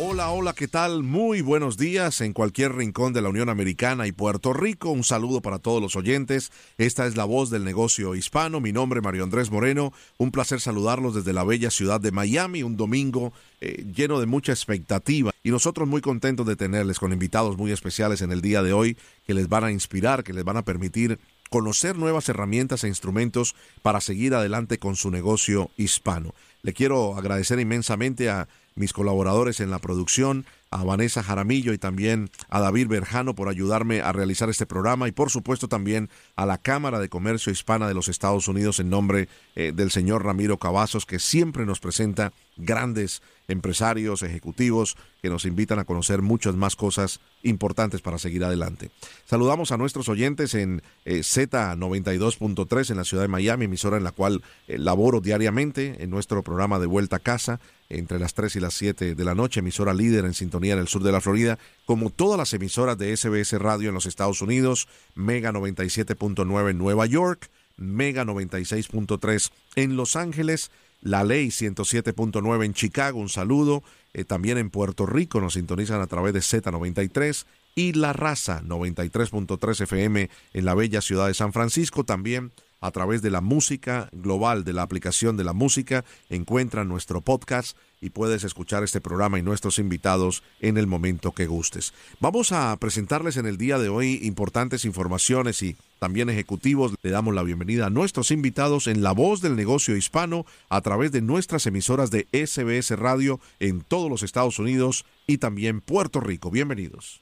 [0.00, 1.02] Hola, hola, ¿qué tal?
[1.02, 4.90] Muy buenos días en cualquier rincón de la Unión Americana y Puerto Rico.
[4.90, 6.52] Un saludo para todos los oyentes.
[6.78, 8.60] Esta es la voz del negocio hispano.
[8.60, 9.92] Mi nombre es Mario Andrés Moreno.
[10.16, 12.62] Un placer saludarlos desde la bella ciudad de Miami.
[12.62, 17.56] Un domingo eh, lleno de mucha expectativa y nosotros muy contentos de tenerles con invitados
[17.56, 20.58] muy especiales en el día de hoy que les van a inspirar, que les van
[20.58, 21.18] a permitir
[21.50, 26.34] conocer nuevas herramientas e instrumentos para seguir adelante con su negocio hispano.
[26.62, 32.30] Le quiero agradecer inmensamente a mis colaboradores en la producción, a Vanessa Jaramillo y también
[32.48, 36.58] a David Berjano por ayudarme a realizar este programa y por supuesto también a la
[36.58, 41.06] Cámara de Comercio Hispana de los Estados Unidos en nombre eh, del señor Ramiro Cavazos
[41.06, 47.20] que siempre nos presenta grandes empresarios, ejecutivos que nos invitan a conocer muchas más cosas
[47.42, 48.90] importantes para seguir adelante.
[49.24, 54.12] Saludamos a nuestros oyentes en eh, Z92.3 en la ciudad de Miami, emisora en la
[54.12, 58.60] cual eh, laboro diariamente en nuestro programa de Vuelta a Casa entre las 3 y
[58.60, 61.58] las 7 de la noche, emisora líder en sintonía en el sur de la Florida,
[61.86, 67.06] como todas las emisoras de SBS Radio en los Estados Unidos, Mega 97.9 en Nueva
[67.06, 67.48] York,
[67.78, 70.70] Mega 96.3 en Los Ángeles,
[71.00, 73.82] La Ley 107.9 en Chicago, un saludo,
[74.14, 79.82] eh, también en Puerto Rico nos sintonizan a través de Z93 y La Raza 93.3
[79.82, 82.50] FM en la bella ciudad de San Francisco, también
[82.80, 87.76] a través de la música global, de la aplicación de la música, encuentra nuestro podcast
[88.00, 91.92] y puedes escuchar este programa y nuestros invitados en el momento que gustes.
[92.20, 96.94] Vamos a presentarles en el día de hoy importantes informaciones y también ejecutivos.
[97.02, 101.12] Le damos la bienvenida a nuestros invitados en La Voz del Negocio Hispano a través
[101.12, 106.50] de nuestras emisoras de SBS Radio en todos los Estados Unidos y también Puerto Rico.
[106.50, 107.20] Bienvenidos.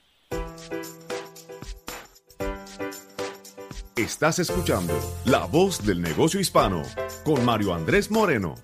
[3.97, 4.93] Estás escuchando
[5.25, 6.83] La Voz del Negocio Hispano
[7.25, 8.55] con Mario Andrés Moreno.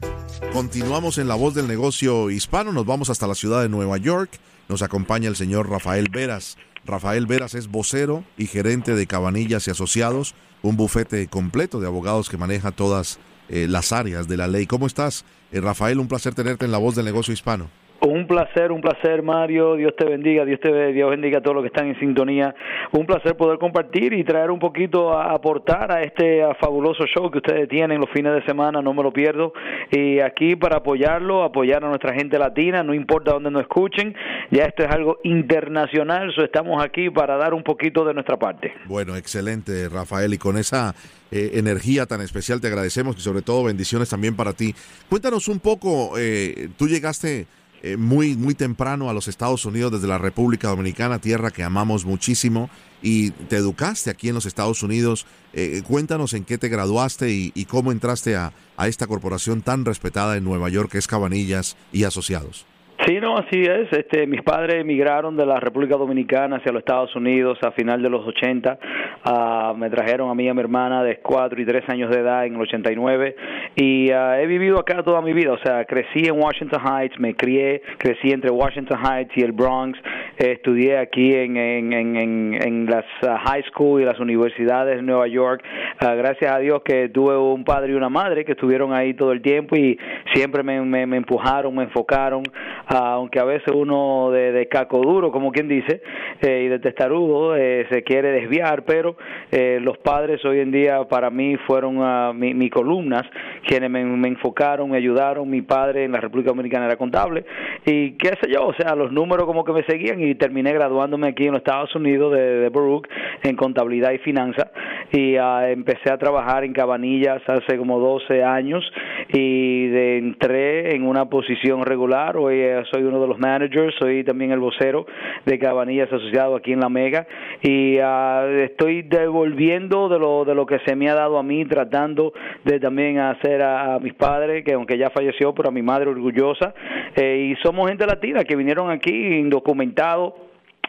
[0.53, 4.39] Continuamos en La Voz del Negocio Hispano, nos vamos hasta la ciudad de Nueva York.
[4.69, 6.59] Nos acompaña el señor Rafael Veras.
[6.85, 12.29] Rafael Veras es vocero y gerente de Cabanillas y Asociados, un bufete completo de abogados
[12.29, 13.19] que maneja todas
[13.49, 14.67] eh, las áreas de la ley.
[14.67, 15.25] ¿Cómo estás?
[15.51, 17.71] Eh, Rafael, un placer tenerte en La Voz del Negocio Hispano.
[18.05, 19.77] Un placer, un placer, Mario.
[19.77, 22.53] Dios te bendiga, Dios te Dios bendiga a todos los que están en sintonía.
[22.91, 27.39] Un placer poder compartir y traer un poquito a aportar a este fabuloso show que
[27.39, 29.53] ustedes tienen los fines de semana, no me lo pierdo.
[29.93, 34.17] Y aquí para apoyarlo, apoyar a nuestra gente latina, no importa dónde nos escuchen,
[34.51, 38.73] ya esto es algo internacional, so estamos aquí para dar un poquito de nuestra parte.
[38.87, 40.93] Bueno, excelente, Rafael, y con esa
[41.31, 44.75] eh, energía tan especial te agradecemos y sobre todo bendiciones también para ti.
[45.09, 47.47] Cuéntanos un poco, eh, tú llegaste
[47.85, 52.05] eh, muy, muy temprano a los Estados Unidos desde la República Dominicana, tierra que amamos
[52.05, 52.71] muchísimo,
[53.03, 55.27] y te educaste aquí en los Estados Unidos.
[55.53, 60.37] Eh, cuéntanos en qué te graduaste y, cómo entraste a, a esta corporación tan respetada
[60.37, 62.67] en Nueva York que es Cabanillas y Asociados.
[63.07, 63.93] Sí, no, así es.
[63.93, 68.09] Este, mis padres emigraron de la República Dominicana hacia los Estados Unidos a final de
[68.09, 68.79] los 80.
[69.25, 72.21] Uh, me trajeron a mí y a mi hermana de 4 y 3 años de
[72.21, 73.37] edad en el 89
[73.75, 75.53] y uh, he vivido acá toda mi vida.
[75.53, 79.99] O sea, crecí en Washington Heights, me crié, crecí entre Washington Heights y el Bronx.
[80.37, 85.65] Estudié aquí en, las uh, high school y las universidades de Nueva York.
[86.01, 89.43] gracias a Dios que tuve un padre y una madre que estuvieron ahí todo el
[89.43, 89.99] tiempo y
[90.35, 92.45] siempre me, me, me empujaron, me enfocaron
[92.93, 96.03] aunque a veces uno de, de, caco duro, como quien dice,
[96.41, 99.17] eh, y de testarudo eh, se quiere desviar, pero
[99.51, 103.23] eh, los padres hoy en día para mí fueron uh, mis mi columnas,
[103.67, 107.45] quienes me, enfocaron, me ayudaron, mi padre en la República Dominicana era contable,
[107.87, 111.29] y qué sé yo, o sea, los números como que me seguían y terminé graduándome
[111.29, 113.09] aquí en los Estados Unidos de, de Baruch
[113.43, 114.67] en contabilidad y finanzas,
[115.13, 118.85] y uh, empecé a trabajar en Cabanillas hace como 12 años,
[119.33, 124.61] y entré en una posición regular, hoy soy uno de los managers, soy también el
[124.61, 125.07] vocero
[125.45, 127.27] de Cabanillas Asociado aquí en La Mega.
[127.63, 131.65] Y uh, estoy devolviendo de lo, de lo que se me ha dado a mí,
[131.65, 132.33] tratando
[132.65, 136.11] de también hacer a, a mis padres, que aunque ya falleció, pero a mi madre
[136.11, 136.75] orgullosa,
[137.17, 140.35] eh, y somos gente latina que vinieron aquí indocumentados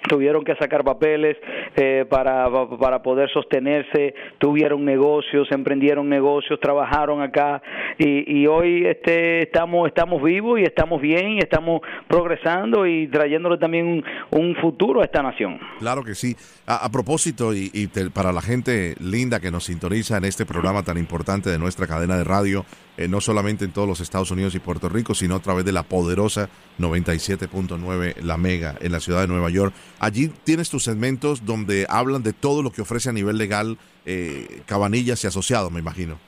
[0.08, 1.38] tuvieron que sacar papeles,
[1.76, 2.48] eh, para,
[2.80, 7.62] para poder sostenerse, tuvieron negocios, emprendieron negocios, trabajaron acá
[7.98, 13.58] y, y hoy este, estamos, estamos vivos y estamos bien y estamos progresando y trayéndole
[13.58, 15.60] también un, futuro a esta nación.
[15.80, 16.36] Claro que sí.
[16.68, 20.98] A, propósito, y, y para la gente linda que nos sintoniza en este programa tan
[20.98, 22.66] importante de nuestra cadena de radio,
[22.98, 25.72] eh, no solamente en todos los Estados Unidos y Puerto Rico, sino a través de
[25.72, 26.50] la poderosa
[26.80, 29.74] 97.9 La Mega en la ciudad de Nueva York.
[30.00, 34.62] Allí tienes tus segmentos donde hablan de todo lo que ofrece a nivel legal eh,
[34.66, 36.20] Cabanillas y asociados, me imagino.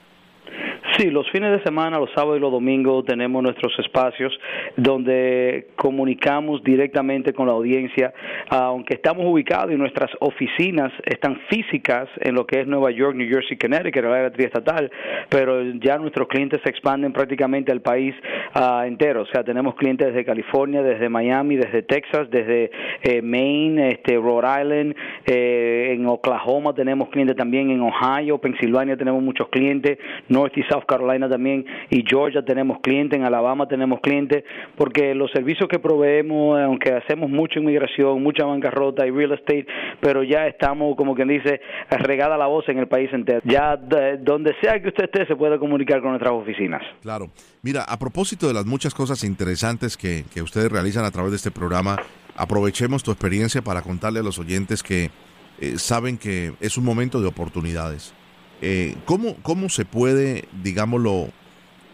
[0.98, 4.32] Sí, los fines de semana, los sábados y los domingos tenemos nuestros espacios
[4.78, 8.14] donde comunicamos directamente con la audiencia,
[8.48, 13.28] aunque estamos ubicados y nuestras oficinas están físicas en lo que es Nueva York, New
[13.28, 14.90] Jersey, Connecticut, el área triestatal,
[15.28, 18.16] pero ya nuestros clientes se expanden prácticamente al país
[18.56, 19.24] uh, entero.
[19.24, 22.72] O sea, tenemos clientes desde California, desde Miami, desde Texas, desde
[23.04, 24.96] eh, Maine, este, Rhode Island,
[25.26, 29.98] eh, en Oklahoma tenemos clientes también, en Ohio, Pensilvania tenemos muchos clientes,
[30.30, 34.44] North y South Carolina también y Georgia tenemos clientes, en Alabama tenemos clientes,
[34.76, 39.68] porque los servicios que proveemos, aunque hacemos mucha inmigración, mucha bancarrota y real estate,
[40.00, 43.42] pero ya estamos, como quien dice, regada la voz en el país entero.
[43.44, 46.82] Ya donde sea que usted esté, se puede comunicar con nuestras oficinas.
[47.02, 47.30] Claro.
[47.62, 51.38] Mira, a propósito de las muchas cosas interesantes que, que ustedes realizan a través de
[51.38, 51.98] este programa,
[52.36, 55.10] aprovechemos tu experiencia para contarle a los oyentes que
[55.60, 58.14] eh, saben que es un momento de oportunidades
[58.68, 61.30] eh, ¿cómo, ¿Cómo se puede, digámoslo,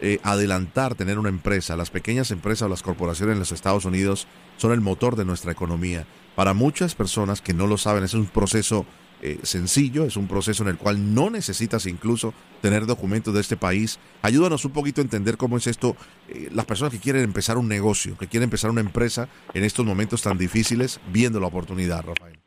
[0.00, 1.76] eh, adelantar tener una empresa?
[1.76, 4.26] Las pequeñas empresas o las corporaciones en los Estados Unidos
[4.56, 6.06] son el motor de nuestra economía.
[6.34, 8.86] Para muchas personas que no lo saben, es un proceso
[9.20, 12.32] eh, sencillo, es un proceso en el cual no necesitas incluso
[12.62, 13.98] tener documentos de este país.
[14.22, 15.94] Ayúdanos un poquito a entender cómo es esto.
[16.30, 19.84] Eh, las personas que quieren empezar un negocio, que quieren empezar una empresa en estos
[19.84, 22.41] momentos tan difíciles, viendo la oportunidad, Rafael.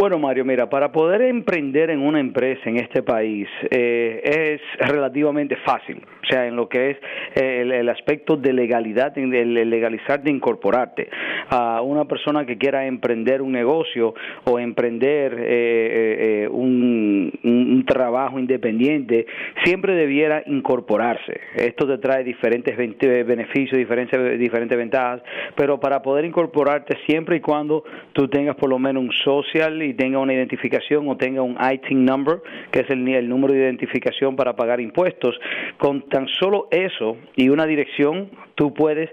[0.00, 5.56] Bueno, Mario, mira, para poder emprender en una empresa en este país eh, es relativamente
[5.56, 6.96] fácil, o sea, en lo que es
[7.34, 11.10] eh, el, aspecto de legalidad, de legalizar, de incorporarte.
[11.50, 14.14] A una persona que quiera emprender un negocio
[14.44, 19.26] o emprender eh, un, un, trabajo independiente,
[19.64, 21.40] siempre debiera incorporarse.
[21.54, 25.20] Esto te trae diferentes beneficios, diferentes, diferentes ventajas,
[25.56, 29.89] pero para poder incorporarte siempre y cuando tú tengas por lo menos un social y
[29.94, 34.36] tenga una identificación o tenga un ITIN number, que es el, el número de identificación
[34.36, 35.38] para pagar impuestos,
[35.78, 39.10] con tan solo eso y una dirección, tú puedes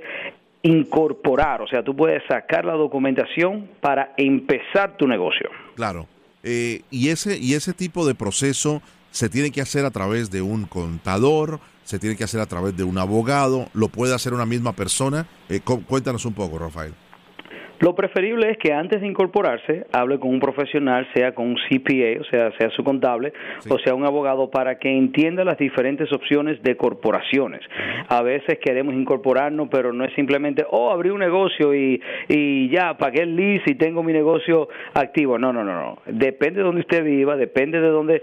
[0.64, 5.50] incorporar, o sea, tú puedes sacar la documentación para empezar tu negocio.
[5.76, 6.08] Claro.
[6.44, 8.82] Eh, y ese y ese tipo de proceso
[9.12, 12.76] se tiene que hacer a través de un contador, se tiene que hacer a través
[12.76, 15.26] de un abogado, lo puede hacer una misma persona.
[15.50, 16.94] Eh, cuéntanos un poco, Rafael.
[17.80, 22.22] Lo preferible es que antes de incorporarse hable con un profesional, sea con un CPA,
[22.22, 23.34] o sea, sea su contable,
[23.70, 27.62] o sea un abogado, para que entienda las diferentes opciones de corporaciones.
[28.10, 32.98] A veces queremos incorporarnos, pero no es simplemente, oh, abrí un negocio y, y ya
[32.98, 35.38] pagué el lease y tengo mi negocio activo.
[35.38, 35.98] No, no, no, no.
[36.08, 38.22] Depende de donde usted viva, depende de dónde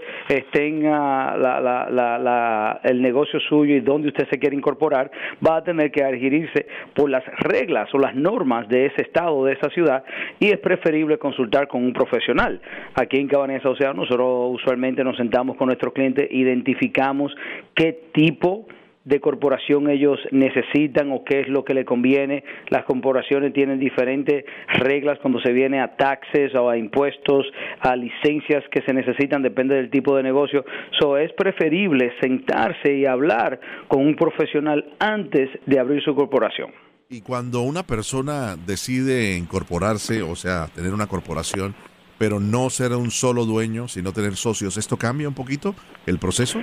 [0.51, 5.09] tenga la, la, la, el negocio suyo y dónde usted se quiere incorporar,
[5.45, 9.53] va a tener que adherirse por las reglas o las normas de ese estado de
[9.53, 10.03] esa ciudad
[10.39, 12.59] y es preferible consultar con un profesional.
[12.95, 17.35] Aquí en Cabanesa Océano nosotros usualmente nos sentamos con nuestros clientes, identificamos
[17.75, 18.67] qué tipo
[19.05, 22.43] de corporación ellos necesitan o qué es lo que le conviene.
[22.69, 24.43] Las corporaciones tienen diferentes
[24.79, 27.45] reglas cuando se viene a taxes o a impuestos,
[27.79, 30.65] a licencias que se necesitan, depende del tipo de negocio.
[30.99, 36.84] So, es preferible sentarse y hablar con un profesional antes de abrir su corporación.
[37.07, 41.75] Y cuando una persona decide incorporarse, o sea, tener una corporación,
[42.17, 45.75] pero no ser un solo dueño, sino tener socios, ¿esto cambia un poquito
[46.07, 46.59] el proceso?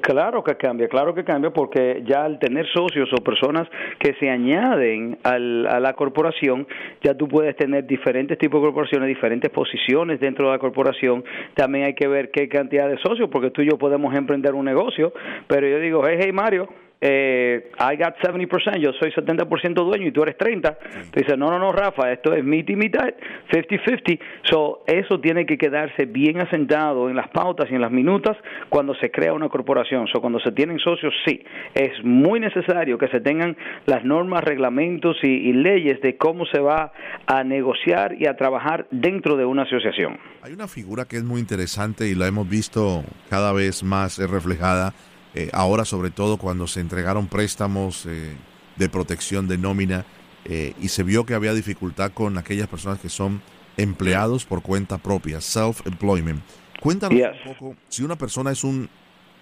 [0.00, 3.66] Claro que cambia, claro que cambia porque ya al tener socios o personas
[3.98, 6.68] que se añaden al, a la corporación,
[7.02, 11.24] ya tú puedes tener diferentes tipos de corporaciones, diferentes posiciones dentro de la corporación.
[11.54, 14.66] También hay que ver qué cantidad de socios, porque tú y yo podemos emprender un
[14.66, 15.12] negocio,
[15.48, 16.68] pero yo digo, hey, hey Mario,
[17.00, 20.76] eh, I got 70%, yo soy 70% dueño y tú eres 30%.
[20.80, 21.10] Sí.
[21.14, 23.14] Dice, no, no, no, Rafa, esto es mitad y mitad,
[23.52, 24.18] 50-50.
[24.50, 28.36] So, eso tiene que quedarse bien asentado en las pautas y en las minutas
[28.68, 30.08] cuando se crea una corporación.
[30.08, 35.16] So, cuando se tienen socios, sí, es muy necesario que se tengan las normas, reglamentos
[35.22, 36.92] y, y leyes de cómo se va
[37.26, 40.18] a negociar y a trabajar dentro de una asociación.
[40.42, 44.94] Hay una figura que es muy interesante y la hemos visto cada vez más reflejada
[45.34, 48.34] eh, ahora sobre todo cuando se entregaron préstamos eh,
[48.76, 50.04] de protección de nómina
[50.44, 53.42] eh, y se vio que había dificultad con aquellas personas que son
[53.76, 56.42] empleados por cuenta propia, self-employment.
[56.80, 58.88] Cuéntanos un poco, si una persona es un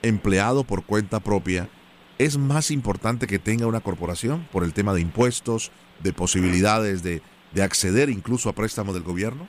[0.02, 1.69] empleado por cuenta propia,
[2.19, 5.71] ¿es más importante que tenga una corporación por el tema de impuestos,
[6.02, 9.47] de posibilidades de, de acceder incluso a préstamos del gobierno?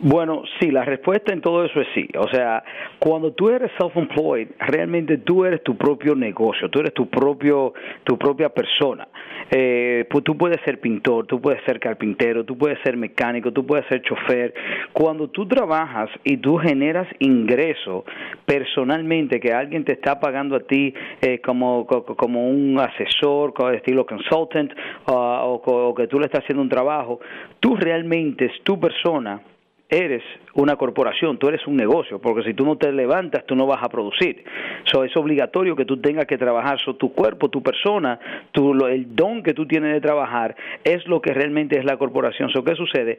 [0.00, 2.08] Bueno, sí, la respuesta en todo eso es sí.
[2.16, 2.62] O sea,
[3.00, 7.72] cuando tú eres self-employed, realmente tú eres tu propio negocio, tú eres tu propio,
[8.04, 9.08] tu propia persona.
[9.50, 13.66] Eh, pues tú puedes ser pintor, tú puedes ser carpintero, tú puedes ser mecánico, tú
[13.66, 14.54] puedes ser chofer.
[14.92, 18.04] Cuando tú trabajas y tú generas ingreso
[18.46, 24.06] personalmente, que alguien te está pagando a ti eh, como, como un asesor, como estilo
[24.06, 24.72] consultant,
[25.06, 27.18] o, o que tú le estás haciendo un trabajo,
[27.58, 29.40] tú realmente es tu persona
[29.88, 30.22] eres
[30.54, 33.82] una corporación, tú eres un negocio, porque si tú no te levantas, tú no vas
[33.82, 34.44] a producir.
[34.84, 36.78] So, es obligatorio que tú tengas que trabajar.
[36.80, 38.18] So, tu cuerpo, tu persona,
[38.52, 40.54] tu, el don que tú tienes de trabajar
[40.84, 42.50] es lo que realmente es la corporación.
[42.50, 43.18] So, ¿Qué sucede?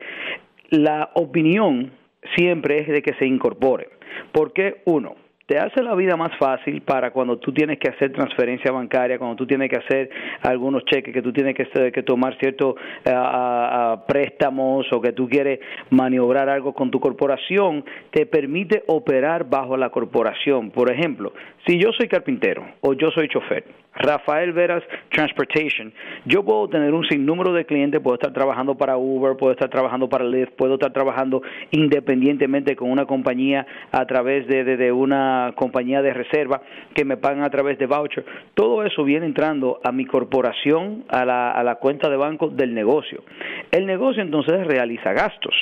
[0.69, 1.91] La opinión
[2.35, 3.89] siempre es de que se incorpore.
[4.31, 5.15] Porque, uno,
[5.49, 9.35] te hace la vida más fácil para cuando tú tienes que hacer transferencia bancaria, cuando
[9.35, 10.07] tú tienes que hacer
[10.43, 16.49] algunos cheques, que tú tienes que, tomar ciertos eh, préstamos o que tú quieres maniobrar
[16.49, 20.69] algo con tu corporación, te permite operar bajo la corporación.
[20.69, 21.33] Por ejemplo,
[21.65, 23.63] si yo soy carpintero o yo soy chofer,
[23.95, 25.91] Rafael Veras Transportation,
[26.25, 30.07] yo puedo tener un sinnúmero de clientes, puedo estar trabajando para Uber, puedo estar trabajando
[30.07, 31.41] para Lyft, puedo estar trabajando
[31.71, 36.61] independientemente con una compañía a través de, de, una compañía de reserva
[36.93, 38.25] que me pagan a través de voucher.
[38.53, 42.73] Todo eso viene entrando a mi corporación, a la, a la cuenta de banco del
[42.73, 43.23] negocio.
[43.71, 45.55] El negocio entonces realiza gastos.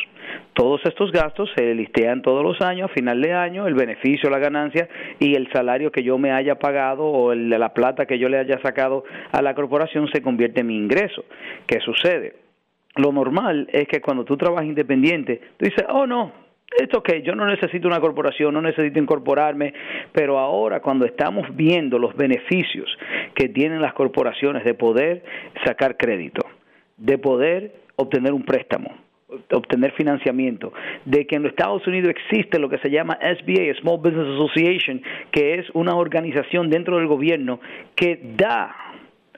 [0.53, 4.39] Todos estos gastos se listean todos los años, a final de año, el beneficio, la
[4.39, 8.29] ganancia y el salario que yo me haya pagado o el la plata que yo
[8.29, 11.25] le haya sacado a la corporación se convierte en mi ingreso.
[11.65, 12.35] ¿Qué sucede?
[12.95, 16.31] Lo normal es que cuando tú trabajas independiente, tú dices, oh no,
[16.75, 19.73] esto que yo no necesito una corporación, no necesito incorporarme,
[20.11, 22.89] pero ahora cuando estamos viendo los beneficios
[23.35, 25.23] que tienen las corporaciones de poder
[25.65, 26.45] sacar crédito,
[26.97, 29.06] de poder obtener un préstamo,
[29.51, 30.71] obtener financiamiento,
[31.05, 35.01] de que en los Estados Unidos existe lo que se llama SBA, Small Business Association,
[35.31, 37.59] que es una organización dentro del gobierno
[37.95, 38.73] que da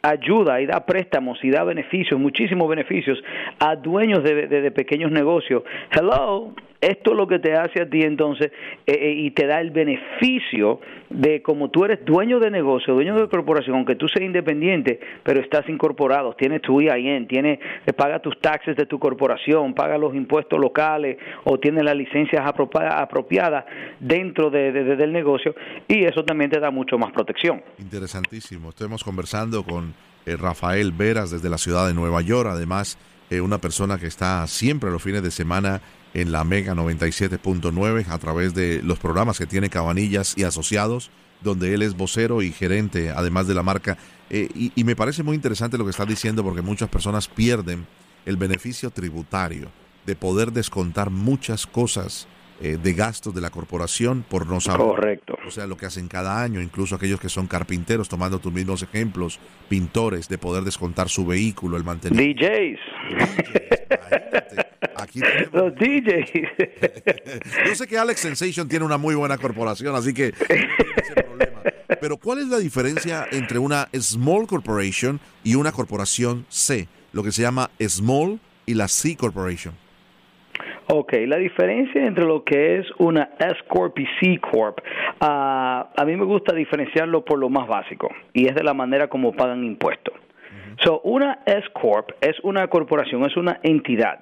[0.01, 3.21] ayuda y da préstamos y da beneficios, muchísimos beneficios
[3.59, 5.63] a dueños de, de pequeños negocios.
[5.91, 8.51] Hello, esto es lo que te hace a ti entonces
[8.85, 13.19] eh, eh, y te da el beneficio de como tú eres dueño de negocio, dueño
[13.19, 18.19] de corporación, aunque tú seas independiente, pero estás incorporado, tienes tu EIN, tienes, eh, paga
[18.19, 23.65] tus taxes de tu corporación, paga los impuestos locales o tienes las licencias apropiadas
[23.99, 25.55] dentro de, del negocio
[25.87, 27.61] y eso también te da mucho más protección.
[27.79, 28.69] Interesantísimo.
[28.69, 29.93] Estamos conversando con
[30.25, 32.97] Rafael Veras desde la ciudad de Nueva York, además
[33.41, 35.81] una persona que está siempre los fines de semana
[36.13, 41.11] en la Mega 97.9 a través de los programas que tiene Cabanillas y Asociados,
[41.41, 43.97] donde él es vocero y gerente, además de la marca.
[44.29, 47.87] Eh, y, me parece muy interesante lo que está diciendo porque muchas personas pierden
[48.25, 49.71] el beneficio tributario
[50.05, 52.27] de poder descontar muchas cosas
[52.61, 54.85] eh, de gastos de la corporación por no saber.
[54.85, 55.37] Correcto.
[55.47, 58.83] O sea, lo que hacen cada año, incluso aquellos que son carpinteros, tomando tus mismos
[58.83, 59.39] ejemplos,
[59.69, 62.45] pintores, de poder descontar su vehículo, el mantenimiento.
[62.45, 62.79] DJs.
[64.97, 65.21] Aquí
[65.53, 66.31] Los DJs.
[67.67, 70.33] Yo sé que Alex Sensation tiene una muy buena corporación, así que.
[72.01, 76.87] Pero ¿cuál es la diferencia entre una small corporation y una corporación C?
[77.13, 79.73] Lo que se llama small y la C corporation.
[80.91, 84.79] Ok, la diferencia entre lo que es una S Corp y C Corp,
[85.21, 89.07] uh, a mí me gusta diferenciarlo por lo más básico y es de la manera
[89.07, 90.15] como pagan impuestos.
[90.83, 94.19] So, una S Corp es una corporación, es una entidad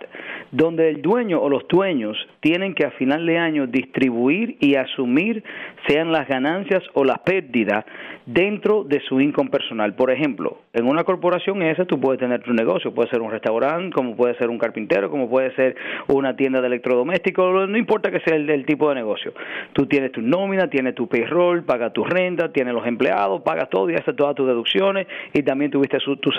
[0.52, 5.44] donde el dueño o los dueños tienen que a final de año distribuir y asumir
[5.88, 7.86] sean las ganancias o las pérdidas
[8.26, 9.94] dentro de su income personal.
[9.96, 13.94] Por ejemplo, en una corporación esa tú puedes tener tu negocio, puede ser un restaurante,
[13.94, 15.76] como puede ser un carpintero, como puede ser
[16.08, 19.34] una tienda de electrodomésticos, no importa que sea el, tipo de negocio.
[19.74, 23.90] Tú tienes tu nómina, tienes tu payroll, pagas tu renta, tienes los empleados, pagas todo
[23.90, 26.32] y haces todas tus deducciones y también tuviste su, tu.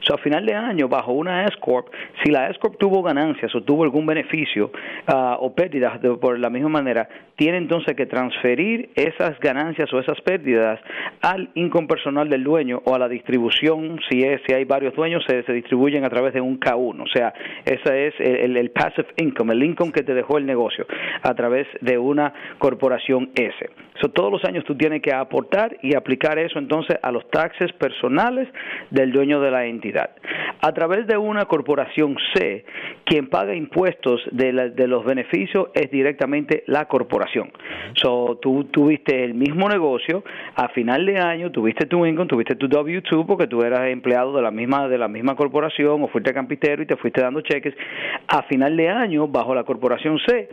[0.00, 1.88] So, a final de año, bajo una S Corp,
[2.22, 4.70] si la S Corp tuvo ganancias o tuvo algún beneficio
[5.08, 10.20] uh, o pérdidas por la misma manera, tiene entonces que transferir esas ganancias o esas
[10.20, 10.80] pérdidas
[11.20, 15.24] al income personal del dueño o a la distribución, si es si hay varios dueños,
[15.26, 17.02] se, se distribuyen a través de un K1.
[17.02, 17.32] O sea,
[17.64, 20.86] ese es el, el, passive income, el income que te dejó el negocio
[21.22, 23.70] a través de una corporación S.
[24.00, 27.72] So, todos los años tú tienes que aportar y aplicar eso entonces a los taxes
[27.74, 28.48] personales
[28.90, 30.10] del el dueño de la entidad.
[30.60, 32.64] A través de una corporación C,
[33.04, 34.52] quien paga impuestos de,
[34.86, 37.50] los beneficios es directamente la corporación.
[37.94, 42.68] So, tú tuviste el mismo negocio, a final de año tuviste tu income, tuviste tu
[42.68, 46.82] W2 porque tú eras empleado de la misma de la misma corporación o fuiste campitero
[46.82, 47.74] y te fuiste dando cheques.
[48.28, 50.48] A final de año, bajo la corporación C,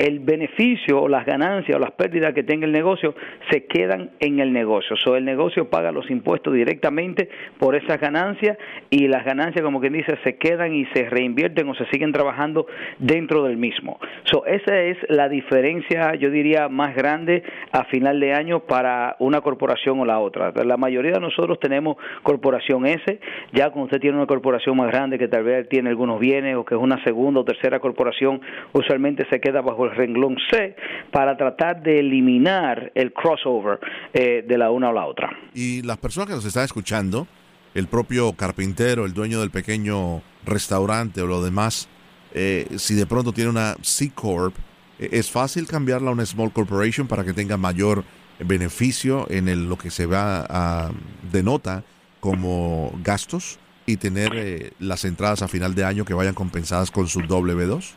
[0.00, 3.14] el beneficio o las ganancias o las pérdidas que tenga el negocio
[3.50, 4.96] se quedan en el negocio.
[4.96, 7.28] So, el negocio paga los impuestos directamente
[7.58, 8.56] por esas ganancias
[8.88, 12.66] y las ganancias, como quien dice, se quedan y se reinvierten o se siguen trabajando
[12.98, 14.00] dentro del mismo.
[14.24, 19.42] So, esa es la diferencia, yo diría, más grande a final de año para una
[19.42, 20.50] corporación o la otra.
[20.64, 23.20] La mayoría de nosotros tenemos corporación S,
[23.52, 26.64] ya cuando usted tiene una corporación más grande que tal vez tiene algunos bienes o
[26.64, 28.40] que es una segunda o tercera corporación,
[28.72, 30.76] usualmente se queda bajo el renglón C
[31.12, 33.78] para tratar de eliminar el crossover
[34.12, 35.30] eh, de la una a la otra.
[35.54, 37.26] Y las personas que nos están escuchando,
[37.74, 41.88] el propio carpintero, el dueño del pequeño restaurante o lo demás,
[42.32, 44.54] eh, si de pronto tiene una C Corp,
[44.98, 48.04] eh, ¿es fácil cambiarla a una Small Corporation para que tenga mayor
[48.38, 50.90] beneficio en el, lo que se va a
[51.30, 51.84] denota
[52.20, 57.20] como gastos y tener las entradas a final de año que vayan compensadas con su
[57.20, 57.94] W2?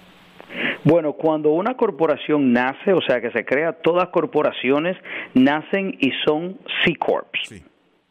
[0.83, 4.97] Bueno, cuando una corporación nace, o sea que se crea, todas corporaciones
[5.33, 7.27] nacen y son C Corps.
[7.43, 7.63] Sí.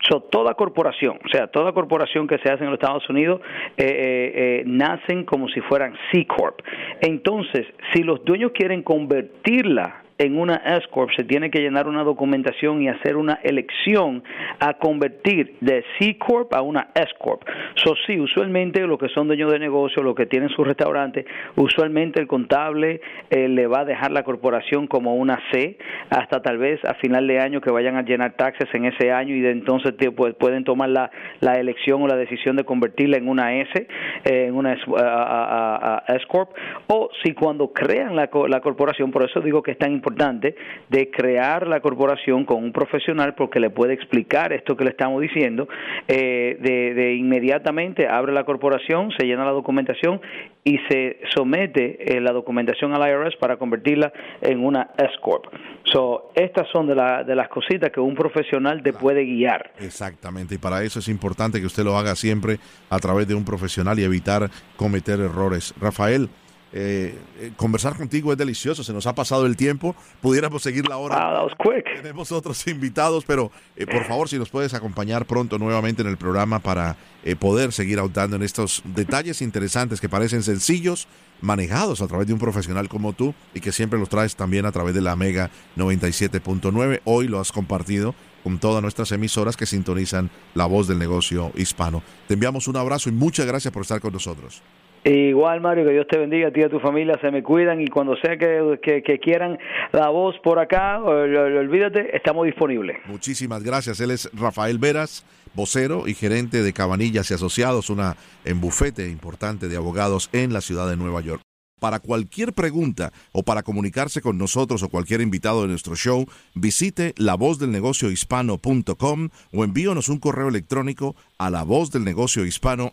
[0.09, 3.41] So, toda corporación, o sea, toda corporación que se hace en los Estados Unidos,
[3.76, 6.61] eh, eh, eh, nacen como si fueran C Corp.
[7.00, 12.04] Entonces, si los dueños quieren convertirla en una S Corp se tiene que llenar una
[12.04, 14.23] documentación y hacer una elección
[14.61, 17.42] a convertir de C Corp a una S Corp.
[17.76, 21.25] So sí, usualmente los que son dueños de negocio, los que tienen su restaurante,
[21.57, 23.00] usualmente el contable
[23.31, 25.78] eh, le va a dejar la corporación como una C
[26.11, 29.35] hasta tal vez a final de año que vayan a llenar taxes en ese año
[29.35, 31.11] y de entonces pues, pueden tomar la,
[31.52, 33.87] elección o la decisión de convertirla en una S,
[34.25, 36.50] eh, en una S Corp,
[36.88, 40.57] o si cuando crean la, la corporación, por eso digo que es tan importante
[40.89, 45.23] de crear la corporación con un profesional porque le puede explicar esto que le estamos
[45.23, 45.69] diciendo.
[46.09, 50.21] Eh, de, inmediatamente abre la corporación, se llena la documentación
[50.65, 55.45] y se somete eh, la documentación al IRS para convertirla en una S Corp.
[55.85, 59.73] So, estas son de, de las cositas que un profesional te puede guiar.
[59.79, 62.59] Exactamente, y para eso es importante que usted lo haga siempre
[62.91, 65.75] a través de un profesional y evitar cometer errores.
[65.81, 66.29] Rafael,
[66.73, 70.97] eh, eh, conversar contigo es delicioso, se nos ha pasado el tiempo, pudiéramos seguir la
[70.97, 71.17] hora.
[71.19, 72.03] Ah, quick.
[72.03, 76.17] Tenemos otros invitados, pero eh, por favor, si nos puedes acompañar pronto nuevamente en el
[76.17, 76.97] programa para
[77.39, 81.07] poder seguir ahondando en estos detalles interesantes que parecen sencillos,
[81.41, 84.73] manejados a través de un profesional como tú y que siempre los traes también a
[84.73, 87.01] través de la Mega 97.9.
[87.05, 92.03] Hoy lo has compartido con todas nuestras emisoras que sintonizan la voz del negocio hispano.
[92.27, 94.63] Te enviamos un abrazo y muchas gracias por estar con nosotros.
[95.05, 97.81] Igual, Mario, que Dios te bendiga, a ti y a tu familia, se me cuidan
[97.81, 99.59] y cuando sea que, que, quieran
[99.91, 102.99] la voz por acá, olvídate, estamos disponibles.
[103.07, 103.99] Muchísimas gracias.
[104.01, 109.69] Él es Rafael Veras, vocero y gerente de Cabanillas y Asociados, una en bufete importante
[109.69, 111.43] de abogados en la ciudad de Nueva York.
[111.81, 117.12] Para cualquier pregunta o para comunicarse con nosotros o cualquier invitado de nuestro show, visite
[117.17, 122.93] lavozdelnegociohispano.com o envíonos un correo electrónico a lavozdelnegociohispano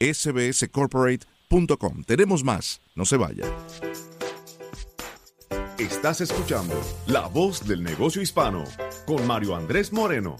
[0.00, 2.04] sbscorporate.com.
[2.04, 3.44] Tenemos más, no se vaya.
[5.78, 6.74] Estás escuchando
[7.06, 8.64] La Voz del Negocio Hispano
[9.06, 10.38] con Mario Andrés Moreno.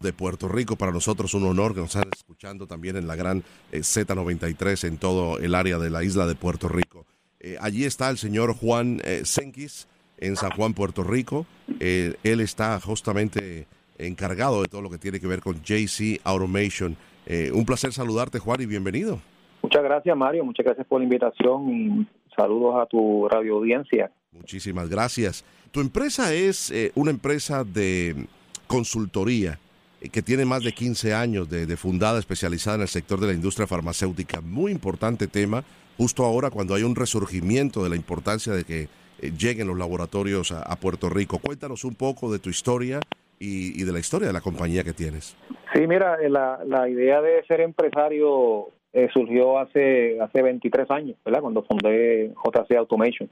[0.00, 3.44] De Puerto Rico, para nosotros un honor que nos estén escuchando también en la gran
[3.70, 7.06] eh, Z93 en todo el área de la isla de Puerto Rico.
[7.38, 9.86] Eh, allí está el señor Juan eh, Senquis
[10.18, 11.46] en San Juan, Puerto Rico.
[11.78, 13.68] él está justamente
[13.98, 16.96] encargado de todo lo que tiene que ver con JC Automation.
[17.26, 19.20] Eh, un placer saludarte, Juan, y bienvenido.
[19.62, 20.44] Muchas gracias, Mario.
[20.44, 24.12] Muchas gracias por la invitación y saludos a tu radio audiencia.
[24.32, 25.44] Muchísimas gracias.
[25.72, 28.28] Tu empresa es eh, una empresa de
[28.68, 29.58] consultoría
[30.00, 33.32] eh, que tiene más de 15 años de, fundada, especializada en el sector de la
[33.32, 34.40] industria farmacéutica.
[34.40, 35.64] Muy importante tema,
[35.98, 38.88] justo ahora cuando hay un resurgimiento de la importancia de que
[39.36, 41.38] lleguen los laboratorios a Puerto Rico.
[41.38, 43.00] Cuéntanos un poco de tu historia
[43.38, 45.36] y, de la historia de la compañía que tienes.
[45.74, 51.16] Sí, mira, eh, la, la idea de ser empresario eh, surgió hace hace 23 años,
[51.22, 51.42] ¿verdad?
[51.42, 53.28] Cuando fundé JC Automation.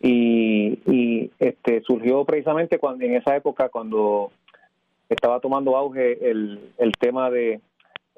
[0.00, 4.32] Y, y este surgió precisamente cuando en esa época cuando
[5.10, 7.60] estaba tomando auge el, el tema de,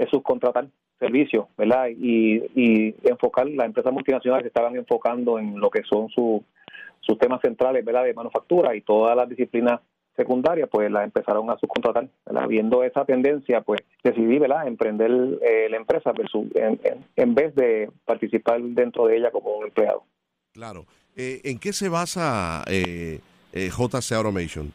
[0.08, 0.68] subcontratar
[1.00, 1.88] servicios, ¿verdad?
[1.88, 7.84] Y, y enfocar, las empresas multinacionales estaban enfocando en lo que son sus temas centrales,
[7.84, 8.04] ¿verdad?
[8.04, 9.80] De manufactura y todas las disciplinas
[10.16, 12.08] secundaria, pues la empezaron a subcontratar.
[12.48, 14.66] Viendo esa tendencia, pues decidí ¿verdad?
[14.66, 15.10] emprender
[15.42, 16.12] eh, la empresa
[16.54, 16.80] en,
[17.16, 20.04] en, vez de participar dentro de ella como un empleado.
[20.52, 20.86] Claro.
[21.16, 23.20] Eh, ¿En qué se basa eh,
[23.52, 24.72] eh JC Automation?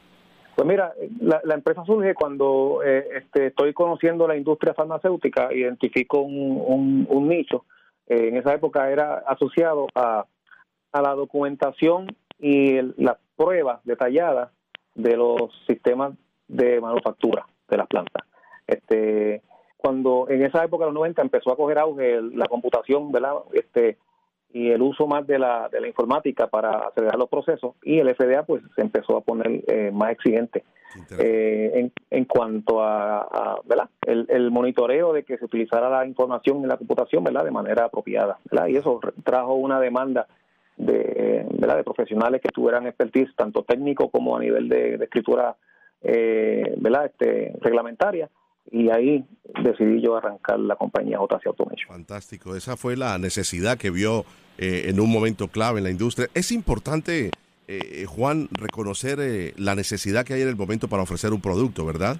[0.55, 7.29] Pues mira, la, empresa surge cuando este, estoy conociendo la industria farmacéutica, identifico un, un,
[7.29, 7.63] nicho.
[8.07, 10.25] en esa época era asociado a,
[10.91, 12.07] a la documentación
[12.39, 14.49] y las pruebas detalladas
[14.95, 16.13] de los sistemas
[16.47, 18.25] de manufactura de las plantas.
[18.67, 19.41] Este,
[19.77, 23.35] cuando en esa época, de los 90, empezó a coger auge la computación, ¿verdad?
[23.53, 23.97] Este,
[24.51, 28.13] y el uso más de la, de la informática para acelerar los procesos y el
[28.15, 30.63] FDA pues se empezó a poner eh, más exigente
[31.19, 33.89] eh, en, en cuanto a, ¿verdad?
[34.01, 37.45] El, el, monitoreo de que se utilizara la información en la computación ¿verdad?
[37.45, 38.67] de manera apropiada ¿verdad?
[38.67, 40.27] y eso trajo una demanda
[40.79, 41.77] de, ¿verdad?
[41.77, 45.55] de profesionales que tuvieran expertise tanto técnico como a nivel de, escritura
[46.01, 47.05] eh, ¿verdad?
[47.05, 48.29] Este, reglamentaria
[48.71, 49.25] y ahí
[49.63, 51.87] decidí yo arrancar la compañía JC Automation.
[51.87, 54.25] Fantástico, esa fue la necesidad que vio
[54.57, 56.27] eh, en un momento clave en la industria.
[56.33, 57.31] Es importante,
[57.67, 61.85] eh, Juan, reconocer eh, la necesidad que hay en el momento para ofrecer un producto,
[61.85, 62.17] ¿verdad?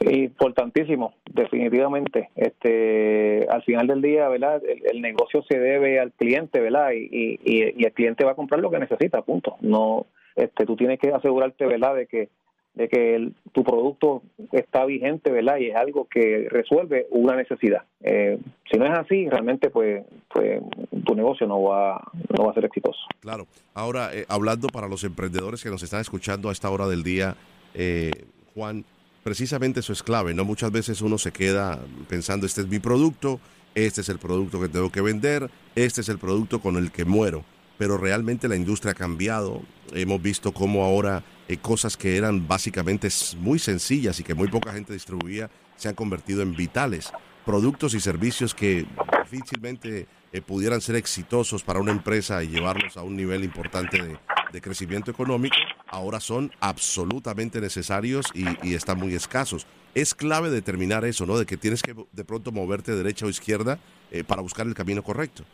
[0.00, 2.30] Importantísimo, definitivamente.
[2.34, 4.62] Este, al final del día, ¿verdad?
[4.64, 6.92] El, negocio se debe al cliente, ¿verdad?
[6.92, 9.56] Y, y, y, el cliente va a comprar lo que necesita, punto.
[9.60, 11.94] No, este, tú tienes que asegurarte, ¿verdad?
[11.96, 12.28] De que
[12.74, 15.58] de que tu producto está vigente, ¿verdad?
[15.58, 17.82] Y es algo que resuelve una necesidad.
[18.00, 18.38] Eh,
[18.70, 20.62] si no es así, realmente, pues, pues
[21.04, 22.00] tu negocio no va,
[22.36, 23.00] no va a ser exitoso.
[23.20, 23.46] Claro.
[23.74, 27.34] Ahora, eh, hablando para los emprendedores que nos están escuchando a esta hora del día,
[27.74, 28.12] eh,
[28.54, 28.84] Juan,
[29.22, 30.44] precisamente eso es clave, ¿no?
[30.44, 33.40] Muchas veces uno se queda pensando, este es mi producto,
[33.74, 37.04] este es el producto que tengo que vender, este es el producto con el que
[37.04, 37.44] muero
[37.80, 39.62] pero realmente la industria ha cambiado.
[39.94, 44.74] Hemos visto cómo ahora eh, cosas que eran básicamente muy sencillas y que muy poca
[44.74, 47.10] gente distribuía se han convertido en vitales.
[47.44, 48.84] Productos y servicios que
[49.22, 54.60] difícilmente eh, pudieran ser exitosos para una empresa y llevarlos a un nivel importante de,
[54.60, 55.54] crecimiento económico,
[55.86, 59.66] ahora son absolutamente necesarios y, están muy escasos.
[59.94, 61.38] Es clave determinar eso, ¿no?
[61.38, 63.78] De que tienes que de pronto moverte derecha o izquierda
[64.10, 65.44] eh, para buscar el camino correcto.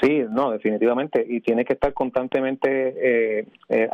[0.00, 1.24] Sí, no, definitivamente.
[1.28, 3.88] Y tiene que estar constantemente eh, eh,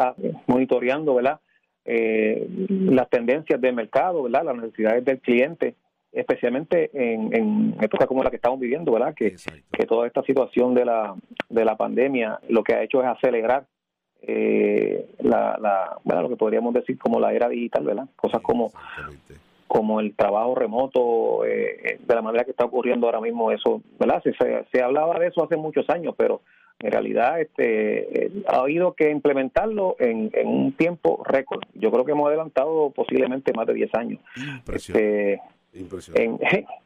[0.47, 1.41] monitoreando, ¿verdad?
[1.87, 4.45] Eh, las tendencias del mercado, ¿verdad?
[4.45, 5.75] Las necesidades del cliente,
[6.15, 9.15] especialmente en, en épocas como la que estamos viviendo, ¿verdad?
[9.15, 9.37] Que,
[9.73, 11.15] que toda esta situación de la,
[11.49, 13.67] de la pandemia lo que ha hecho es acelerar
[15.19, 18.07] la, la, bueno, lo que podríamos decir como la era digital, ¿verdad?
[18.17, 18.73] Cosas como
[19.75, 23.83] como el trabajo remoto, eh, eh, de la manera que está ocurriendo ahora mismo, eso,
[23.99, 24.23] ¿verdad?
[24.23, 24.33] Se,
[24.71, 26.43] se, hablaba de eso hace muchos años, pero
[26.79, 31.63] en realidad este, eh, ha habido que implementarlo en, en un tiempo récord.
[31.75, 34.21] Yo creo que hemos adelantado posiblemente más de 10 años.
[35.75, 36.67] Impresionante.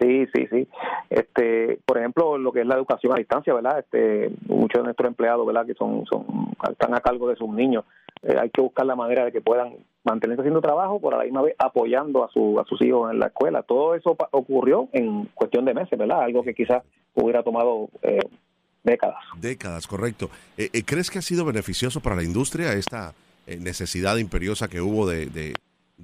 [0.00, 0.68] Sí, sí, sí.
[1.10, 3.80] Este, por ejemplo, lo que es la educación a distancia, ¿verdad?
[3.80, 5.66] Este, muchos de nuestros empleados, ¿verdad?
[5.66, 6.24] Que son, son
[6.70, 7.84] están a cargo de sus niños.
[8.40, 11.42] hay que buscar la manera de que puedan mantenerse haciendo trabajo, por a la misma
[11.42, 13.62] vez apoyando a, su, a sus hijos en la escuela.
[13.62, 16.22] Todo eso ocurrió en cuestión de meses, ¿verdad?
[16.22, 16.82] Algo que quizás
[17.14, 18.20] hubiera tomado eh,
[18.84, 19.22] décadas.
[19.40, 20.30] Décadas, correcto.
[20.56, 23.14] Eh, eh, ¿Crees que ha sido beneficioso para la industria esta
[23.46, 25.54] necesidad imperiosa que hubo de, de,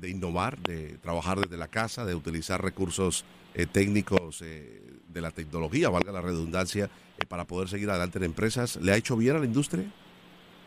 [0.03, 3.25] innovar, de trabajar desde la casa, de utilizar recursos
[3.73, 6.91] técnicos de la tecnología, valga la redundancia,
[7.29, 8.77] para poder seguir adelante en empresas?
[8.77, 9.85] ¿Le ha hecho bien a la industria?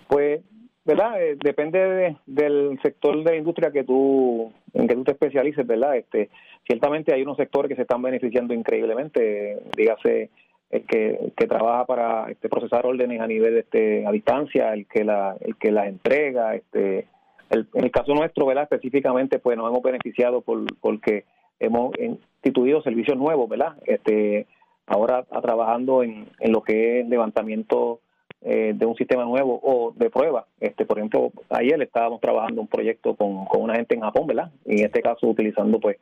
[0.08, 0.42] Pues
[0.88, 1.22] ¿verdad?
[1.22, 5.98] Eh, depende del sector de la industria que tú, en que tú te especialices, ¿verdad?
[5.98, 6.30] Este,
[6.66, 10.30] ciertamente hay unos sectores que se están beneficiando increíblemente, dígase
[10.70, 15.04] el que, que trabaja para este, procesar órdenes a nivel este, a distancia, el que
[15.04, 17.08] la, el que las entrega, este,
[17.50, 18.64] en el caso nuestro, ¿verdad?
[18.64, 21.26] Específicamente, pues nos hemos beneficiado por, porque
[21.60, 23.76] hemos instituido servicios nuevos, ¿verdad?
[23.86, 24.48] Este,
[24.86, 28.00] ahora trabajando en, en lo que es levantamiento
[28.42, 30.46] eh, de un sistema nuevo o de prueba.
[30.60, 34.52] Este, por ejemplo, ayer estábamos trabajando un proyecto con, con una gente en Japón, ¿verdad?
[34.66, 35.98] Y en este caso utilizando pues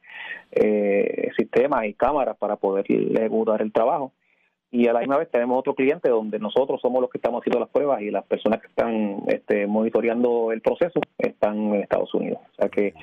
[0.51, 4.11] eh, sistemas y cámaras para poder ejecutar el trabajo.
[4.71, 7.59] Y a la misma vez tenemos otro cliente donde nosotros somos los que estamos haciendo
[7.59, 12.39] las pruebas y las personas que están este, monitoreando el proceso están en Estados Unidos.
[12.51, 12.93] O sea que,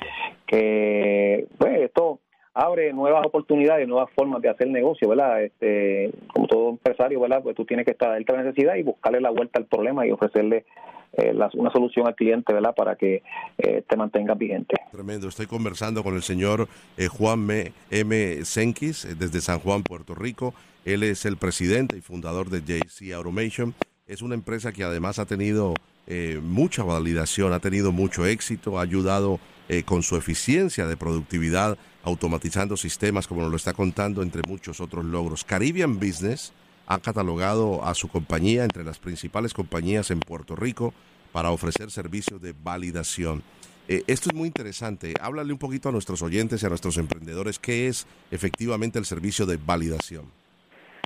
[0.46, 2.20] que pues esto
[2.55, 5.42] abre nuevas oportunidades, nuevas formas de hacer negocio, ¿verdad?
[5.42, 7.42] Este, como todo empresario, ¿verdad?
[7.42, 10.11] Pues tú tienes que estar a la necesidad y buscarle la vuelta al problema y
[10.11, 10.66] ofrecerle
[11.14, 12.75] eh, una solución al cliente, ¿verdad?
[12.75, 13.22] Para que
[13.59, 14.77] eh, te mantengas vigente.
[14.90, 15.29] Tremendo.
[15.29, 17.72] Estoy conversando con el señor eh, Juan M.
[17.90, 18.44] M.
[18.44, 20.55] Senquis desde San Juan, Puerto Rico.
[20.85, 23.75] Él es el presidente y fundador de JC Automation.
[24.07, 25.75] Es una empresa que además ha tenido
[26.07, 31.79] eh, mucha validación, ha tenido mucho éxito, ha ayudado eh, con su eficiencia de productividad,
[32.03, 35.45] automatizando sistemas, como nos lo está contando, entre muchos otros logros.
[35.45, 36.53] Caribbean Business
[36.87, 40.92] ha catalogado a su compañía entre las principales compañías en Puerto Rico
[41.31, 43.45] para ofrecer servicios de validación.
[43.87, 45.14] Eh, esto es muy interesante.
[45.21, 49.47] Háblale un poquito a nuestros oyentes y a nuestros emprendedores qué es efectivamente el servicio
[49.47, 50.42] de validación.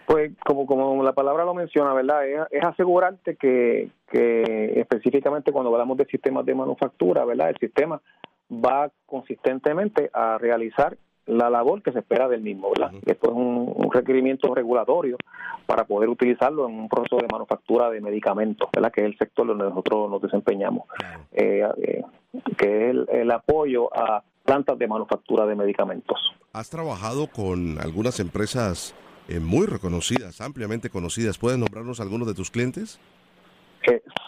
[0.06, 2.26] Pues como, como la palabra lo menciona, ¿verdad?
[2.50, 7.50] Es, asegurarte que, que específicamente cuando hablamos de sistemas de manufactura, ¿verdad?
[7.50, 8.00] El sistema
[8.50, 12.92] va consistentemente a realizar la labor que se espera del mismo, ¿verdad?
[13.04, 15.16] Esto es un, requerimiento regulatorio
[15.64, 18.92] para poder utilizarlo en un proceso de manufactura de medicamentos, ¿verdad?
[18.92, 20.86] Que es el sector donde nosotros nos desempeñamos,
[21.32, 22.02] eh, eh,
[22.56, 26.18] que es el, apoyo a plantas de manufactura de medicamentos.
[26.52, 28.94] ¿Has trabajado con algunas empresas
[29.28, 31.38] eh, muy reconocidas, ampliamente conocidas?
[31.38, 33.00] ¿Puedes nombrarnos algunos de tus clientes?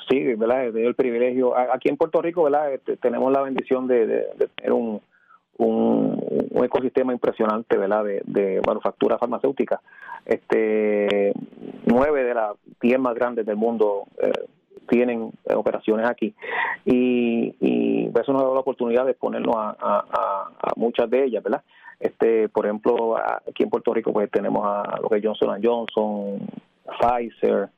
[0.08, 0.74] sí, ¿verdad?
[0.74, 1.58] He el privilegio.
[1.58, 2.72] Aquí en Puerto Rico, ¿verdad?
[2.72, 5.02] Este, tenemos la bendición de tener un
[5.58, 8.04] un, ecosistema impresionante ¿verdad?
[8.04, 9.80] De, manufactura farmacéutica.
[10.24, 11.32] Este,
[11.86, 14.32] nueve de las diez más grandes del mundo eh,
[14.88, 16.34] tienen operaciones aquí
[16.84, 21.62] y, y eso nos da la oportunidad de exponernos a, muchas de ellas, ¿verdad?
[22.00, 26.38] Este, por ejemplo, aquí en Puerto Rico pues tenemos a lo que Johnson Johnson,
[27.00, 27.68] Pfizer,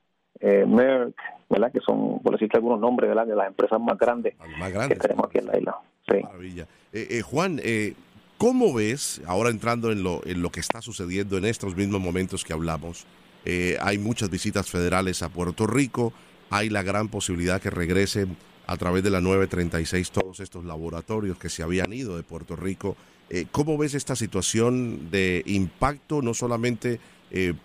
[0.40, 1.16] eh, Merck,
[1.48, 1.72] ¿verdad?
[1.72, 3.26] Que son, por decirte algunos nombres, ¿verdad?
[3.26, 5.76] De las empresas más grandes, más grandes que tenemos aquí en la isla.
[6.18, 6.66] Maravilla.
[6.92, 7.94] Eh, eh, Juan, eh,
[8.38, 12.44] ¿cómo ves, ahora entrando en lo, en lo que está sucediendo en estos mismos momentos
[12.44, 13.06] que hablamos?
[13.80, 16.12] hay muchas visitas federales a Puerto Rico,
[16.50, 21.48] hay la gran posibilidad que regresen a través de la 936 todos estos laboratorios que
[21.48, 22.98] se habían ido de Puerto Rico.
[23.52, 26.98] ¿Cómo ves esta situación de impacto no solamente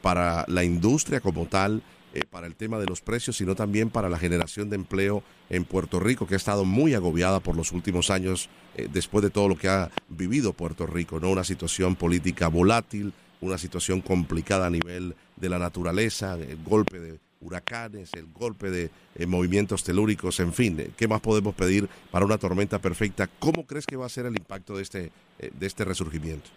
[0.02, 1.82] para la industria como tal,
[2.16, 5.66] eh, para el tema de los precios, sino también para la generación de empleo en
[5.66, 9.50] Puerto Rico, que ha estado muy agobiada por los últimos años eh, después de todo
[9.50, 11.30] lo que ha vivido Puerto Rico, ¿no?
[11.30, 17.20] Una situación política volátil, una situación complicada a nivel de la naturaleza, el golpe de
[17.46, 22.38] huracanes, el golpe de eh, movimientos telúricos, en fin, ¿qué más podemos pedir para una
[22.38, 23.28] tormenta perfecta?
[23.40, 26.50] ¿Cómo crees que va a ser el impacto de este, de este resurgimiento?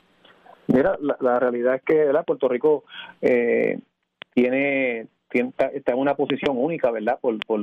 [0.66, 2.84] Mira, la, realidad es que Puerto Rico
[4.34, 7.18] tiene está en una posición única, ¿verdad?
[7.20, 7.60] Por, por,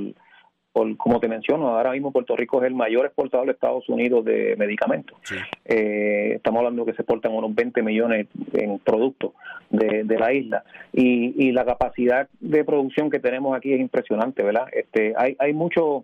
[0.98, 4.56] como te menciono, ahora mismo Puerto Rico es el mayor exportador de Estados Unidos de
[4.58, 5.18] medicamentos.
[5.64, 9.32] Eh, estamos hablando que se exportan unos 20 millones en productos
[9.70, 10.64] de, la isla.
[10.92, 14.68] Y, la capacidad de producción que tenemos aquí es impresionante, ¿verdad?
[14.74, 16.04] Este, hay, hay mucho,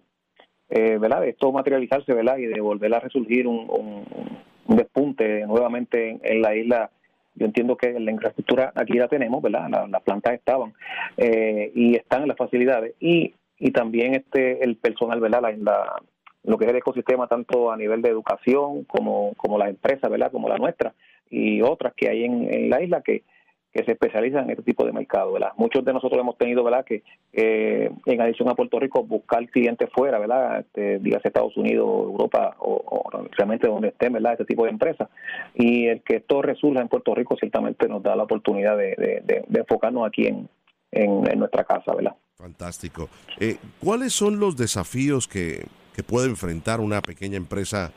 [0.69, 1.21] eh, ¿verdad?
[1.21, 2.37] De esto materializarse, ¿verdad?
[2.37, 6.89] Y de volver a resurgir un, un, despunte nuevamente en la isla
[7.35, 9.69] yo entiendo que la infraestructura aquí la tenemos, ¿verdad?
[9.89, 10.73] las plantas estaban
[11.17, 15.41] eh, y están en las facilidades y, y también este el personal, ¿verdad?
[15.57, 16.01] La,
[16.43, 20.31] lo que es el ecosistema tanto a nivel de educación como, como las empresas, ¿verdad?
[20.31, 20.93] Como la nuestra
[21.29, 23.23] y otras que hay en, en la isla que,
[23.71, 25.51] que se especializan en este tipo de mercado, ¿verdad?
[25.55, 26.83] Muchos de nosotros hemos tenido, ¿verdad?
[26.83, 30.59] Que en adición a Puerto Rico buscar clientes fuera, ¿verdad?
[30.59, 34.33] Este, dígase Estados Unidos, Europa o, realmente donde estén, ¿verdad?
[34.33, 35.09] Este tipo de empresas.
[35.55, 40.05] Y el que esto resurja en Puerto Rico ciertamente nos da la oportunidad de, enfocarnos
[40.05, 40.49] aquí en,
[40.91, 42.15] en, nuestra casa, ¿verdad?
[42.41, 43.07] Fantástico.
[43.39, 45.63] Eh, ¿Cuáles son los desafíos que,
[45.95, 47.91] que puede enfrentar una pequeña empresa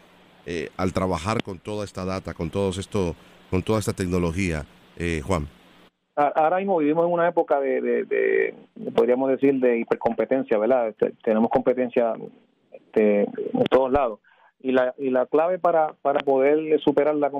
[0.45, 3.17] eh, al trabajar con toda esta data, con todo esto,
[3.51, 4.67] con toda esta tecnología,
[4.99, 5.49] eh, Juan?
[6.17, 8.55] ahora mismo vivimos en una época de,
[8.95, 10.89] podríamos decir, de hipercompetencia, ¿verdad?
[10.91, 12.13] Este, tenemos competencia
[12.71, 14.21] este, en todos lados.
[14.61, 17.33] Y la, y la clave para, para poder superar la,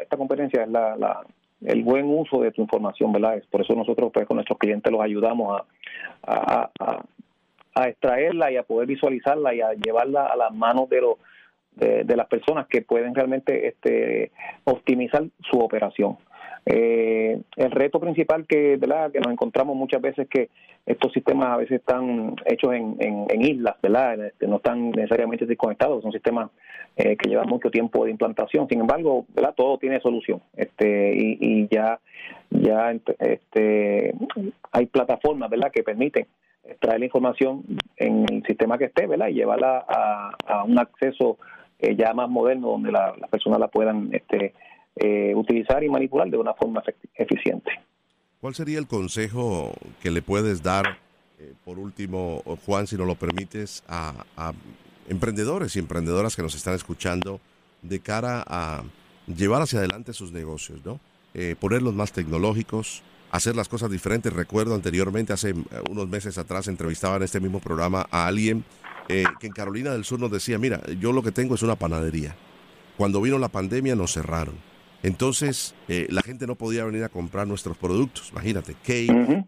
[0.00, 1.26] esta competencia es la, la,
[1.62, 3.42] el buen uso de tu información, ¿verdad?
[3.50, 5.62] Por eso nosotros pues con nuestros clientes los ayudamos
[6.22, 7.00] a, a,
[7.74, 11.16] a, extraerla y a poder visualizarla y a llevarla a las manos de los
[11.72, 14.32] de, de las personas que pueden realmente este,
[14.64, 16.16] optimizar su operación.
[16.68, 19.12] Eh, el reto principal que, ¿verdad?
[19.12, 20.48] que nos encontramos muchas veces que
[20.84, 24.26] estos sistemas a veces están hechos en, en, islas, ¿verdad?
[24.26, 26.50] Este, no están necesariamente desconectados, son sistemas
[26.96, 28.68] eh, que llevan mucho tiempo de implantación.
[28.68, 29.54] Sin embargo, ¿verdad?
[29.56, 30.42] Todo tiene solución.
[30.56, 32.00] Este, y, y ya,
[32.50, 34.14] ya este,
[34.72, 35.70] hay plataformas, ¿verdad?
[35.72, 36.26] Que permiten
[36.64, 37.64] extraer la información
[37.96, 39.28] en el sistema que esté, ¿verdad?
[39.28, 41.38] Y llevarla a, un acceso
[41.78, 44.52] eh, ya más moderno donde las personas la puedan este,
[44.98, 46.82] eh, utilizar y manipular de una forma
[47.14, 47.70] eficiente.
[48.40, 50.98] ¿Cuál sería el consejo que le puedes dar,
[51.38, 54.24] eh, por último, Juan, si nos lo permites, a,
[55.08, 57.40] emprendedores y emprendedoras que nos están escuchando
[57.82, 58.82] de cara a
[59.26, 60.98] llevar hacia adelante sus negocios, ¿no?
[61.34, 64.32] Eh, ponerlos más tecnológicos, hacer las cosas diferentes.
[64.32, 65.54] Recuerdo anteriormente, hace
[65.90, 68.64] unos meses atrás, entrevistaba en este mismo programa a alguien
[69.06, 72.34] que en Carolina del Sur nos decía, mira, yo lo que tengo es una panadería.
[72.96, 74.56] Cuando vino la pandemia nos cerraron.
[75.06, 78.30] Entonces, la gente no podía venir a comprar nuestros productos.
[78.32, 79.44] Imagínate, cake,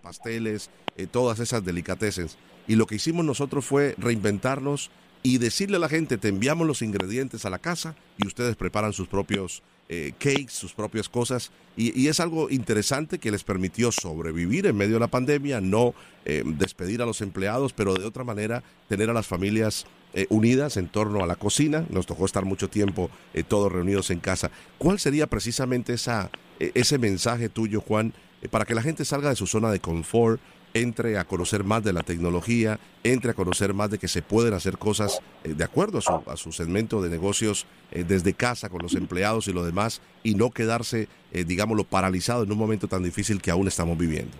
[0.00, 0.70] pasteles,
[1.10, 2.28] todas esas delicatessen.
[2.68, 4.90] Y lo que hicimos nosotros fue reinventarnos
[5.22, 8.92] y decirle a la gente, te enviamos los ingredientes a la casa y ustedes preparan
[8.92, 11.50] sus propios eh, cakes, sus propias cosas.
[11.76, 15.94] Y, es algo interesante que les permitió sobrevivir en medio de la pandemia, no
[16.24, 20.76] eh, despedir a los empleados, pero de otra manera tener a las familias eh, unidas
[20.76, 21.86] en torno a la cocina.
[21.90, 23.08] Nos tocó estar mucho tiempo
[23.46, 24.50] todos reunidos en casa.
[24.78, 28.12] ¿Cuál sería precisamente esa, ese mensaje tuyo, Juan,
[28.50, 30.40] para que la gente salga de su zona de confort?
[30.76, 34.52] entre a conocer más de la tecnología, entre a conocer más de que se pueden
[34.52, 38.68] hacer cosas eh, de acuerdo a su, a su segmento de negocios eh, desde casa
[38.68, 42.88] con los empleados y lo demás y no quedarse, eh, digámoslo, paralizado en un momento
[42.88, 44.36] tan difícil que aún estamos viviendo.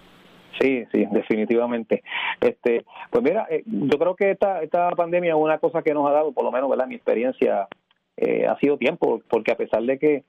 [0.61, 2.03] Sí, sí, definitivamente.
[2.41, 6.13] Este, pues mira, yo creo que esta esta pandemia es una cosa que nos ha
[6.13, 6.87] dado, por lo menos, ¿verdad?
[6.87, 7.69] Mi experiencia
[8.49, 10.25] ha sido tiempo, porque a pesar de que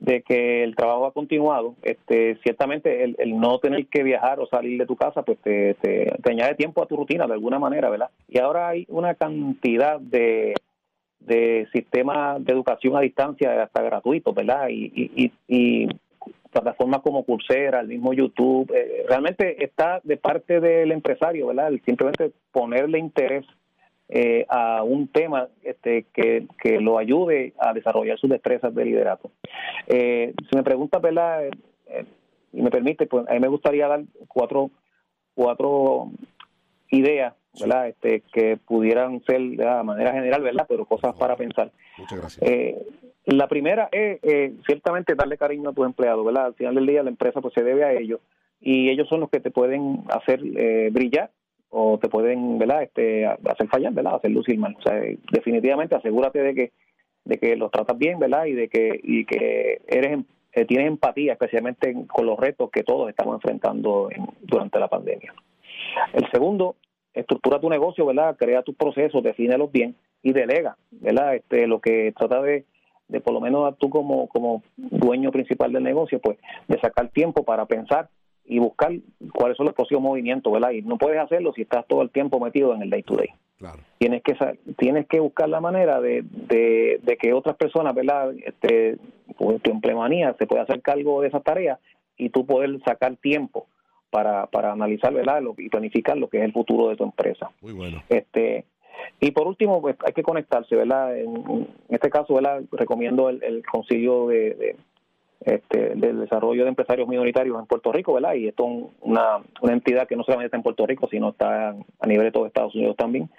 [0.00, 4.78] de que el trabajo ha continuado, este, ciertamente el, no tener que viajar o salir
[4.78, 8.10] de tu casa, pues te, te, añade tiempo a tu rutina de alguna manera, ¿verdad?
[8.28, 10.54] Y ahora hay una cantidad de,
[11.20, 14.68] de sistemas de educación a distancia hasta gratuitos, ¿verdad?
[14.68, 15.88] Y, y, y,
[16.50, 21.72] plataformas como Coursera, el mismo YouTube, eh, realmente está de parte del empresario, ¿verdad?
[21.84, 23.44] simplemente ponerle interés
[24.10, 29.30] eh, a un tema este, que, que, lo ayude a desarrollar sus destrezas de liderato.
[29.86, 31.44] Eh, si me preguntas, ¿verdad?
[31.44, 32.06] Eh,
[32.54, 34.70] y me permite, pues a mí me gustaría dar cuatro,
[35.34, 36.10] cuatro
[36.90, 37.88] ideas, ¿verdad?
[37.88, 40.66] Este, que pudieran ser de manera general, ¿verdad?
[40.68, 41.70] Pero cosas para pensar.
[41.96, 42.50] Muchas gracias.
[43.26, 44.20] la primera es
[44.66, 46.46] ciertamente darle cariño a tus empleados, ¿verdad?
[46.46, 48.20] Al final del día la empresa pues se debe a ellos
[48.60, 50.40] y ellos son los que te pueden hacer
[50.90, 51.30] brillar
[51.70, 52.82] o te pueden ¿verdad?
[52.82, 54.16] Este, hacer fallar, ¿verdad?
[54.16, 54.76] hacer lucir mal.
[54.78, 55.00] O sea,
[55.32, 56.72] definitivamente asegúrate de que
[57.24, 58.46] de que los tratas bien, ¿verdad?
[58.46, 62.82] Y de que y que eres em, eh, tienes empatía, especialmente con los retos que
[62.82, 64.08] todos estamos enfrentando
[64.42, 65.34] durante la pandemia.
[66.14, 66.76] El segundo,
[67.20, 68.36] estructura tu negocio, ¿verdad?
[68.36, 71.34] Crea tus procesos, defínelos bien y delega, ¿verdad?
[71.34, 72.64] Este, lo que trata de,
[73.08, 77.44] de por lo menos tú como, como dueño principal del negocio, pues de sacar tiempo
[77.44, 78.08] para pensar
[78.44, 78.92] y buscar
[79.32, 80.70] cuáles son los próximos movimientos, ¿verdad?
[80.70, 83.28] Y no puedes hacerlo si estás todo el tiempo metido en el day to day.
[83.58, 83.80] Claro.
[83.98, 84.36] Tienes que
[84.76, 88.32] tienes que buscar la manera de, de, que otras personas, ¿verdad?
[88.44, 88.96] Este,
[89.36, 91.78] pues, tu empleomanía se pueda hacer cargo de esa tarea
[92.16, 93.66] y tú poder sacar tiempo
[94.10, 95.42] para, para analizar, ¿verdad?
[95.56, 97.50] y planificar lo que es el futuro de tu empresa.
[97.60, 98.02] Muy bueno.
[98.08, 98.64] Este,
[99.20, 101.16] y por último, pues hay que conectarse, ¿verdad?
[101.18, 102.62] En, este caso, ¿verdad?
[102.72, 104.76] Recomiendo el, el concilio de,
[105.40, 108.34] este, del desarrollo de empresarios minoritarios en Puerto Rico, ¿verdad?
[108.34, 111.70] Y esto es una, una entidad que no solamente está en Puerto Rico, sino está
[111.70, 113.30] a nivel de todo Estados Unidos también.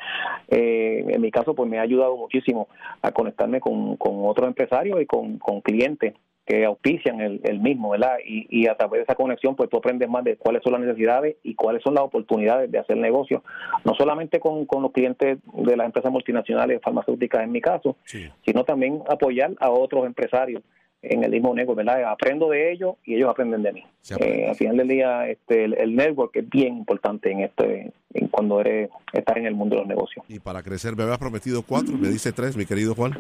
[0.48, 2.68] Eh, en mi caso, pues me ha ayudado muchísimo
[3.02, 6.14] a conectarme con, con otros empresarios y con, con clientes
[6.50, 8.18] que auspician el, el mismo, ¿verdad?
[8.26, 10.82] Y, y, a través de esa conexión, pues tú aprendes más de cuáles son las
[10.82, 13.44] necesidades y cuáles son las oportunidades de hacer negocio,
[13.86, 17.98] no solamente con, con los clientes de las empresas multinacionales farmacéuticas en mi caso,
[18.44, 20.64] sino también apoyar a otros empresarios
[21.04, 22.04] en el mismo negocio, ¿verdad?
[22.12, 23.84] Aprendo de ellos y ellos aprenden de mí.
[24.20, 28.60] Eh, al final del día, este, el, network es bien importante en este, en cuando
[28.60, 30.26] eres estar en el mundo de los negocios.
[30.28, 33.14] Y para crecer, me habías prometido cuatro, me dice tres, mi querido Juan.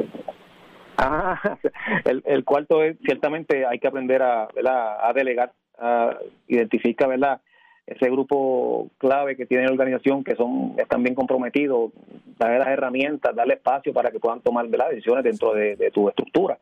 [1.02, 1.58] Ah,
[2.06, 4.48] el, el cuarto es ciertamente hay que aprender a,
[5.02, 7.42] a delegar, a identificar, ¿verdad?
[7.90, 11.92] ese grupo clave que tiene la organización, que son están bien comprometidos,
[12.38, 16.60] darle las herramientas, darle espacio para que puedan tomar decisiones dentro de, tu estructura,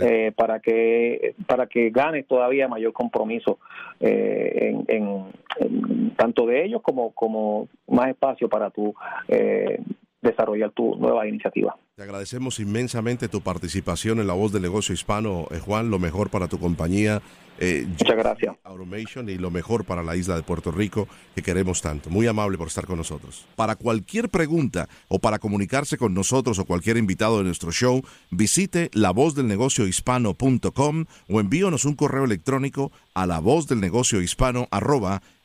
[0.00, 3.58] eh, para que para que ganes todavía mayor compromiso
[4.00, 8.94] eh, en, tanto de ellos como como más espacio para tu
[9.28, 9.80] eh,
[10.22, 11.76] desarrollar tu nueva iniciativa.
[11.96, 16.30] Te agradecemos inmensamente tu participación en La Voz del Negocio Hispano, eh, Juan, lo mejor
[16.30, 17.20] para tu compañía.
[17.58, 18.56] Eh, Muchas gracias.
[18.64, 22.08] Automation y lo mejor para la isla de Puerto Rico que queremos tanto.
[22.08, 23.46] Muy amable por estar con nosotros.
[23.54, 28.88] Para cualquier pregunta o para comunicarse con nosotros o cualquier invitado de nuestro show, visite
[28.94, 34.66] lavozdelnegociohispano.com o envíonos un correo electrónico a la voz del negocio hispano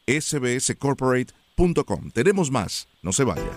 [0.07, 2.11] sbscorporate.com.
[2.11, 3.51] Tenemos más, no se vaya.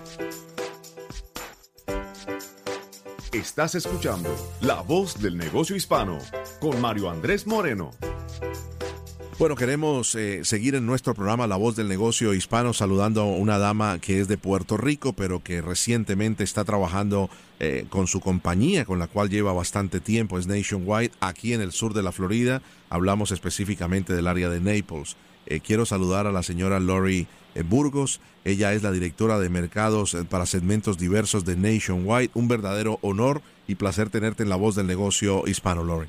[3.33, 6.19] Estás escuchando La Voz del Negocio Hispano
[6.61, 7.91] con Mario Andrés Moreno.
[9.39, 13.59] Bueno, queremos eh, seguir en nuestro programa La Voz del Negocio Hispano saludando a una
[13.59, 17.29] dama que es de Puerto Rico, pero que recientemente está trabajando
[17.61, 21.73] eh, con su compañía, con la cual lleva bastante tiempo, es Nationwide, aquí en el
[21.73, 22.63] sur de la Florida.
[22.89, 25.17] Hablamos específicamente del área de Naples.
[25.45, 27.27] Eh, quiero saludar a la señora Lori
[27.63, 28.21] Burgos.
[28.45, 32.31] Ella es la directora de mercados para segmentos diversos de Nationwide.
[32.35, 36.09] Un verdadero honor y placer tenerte en La Voz del Negocio Hispano, Lori.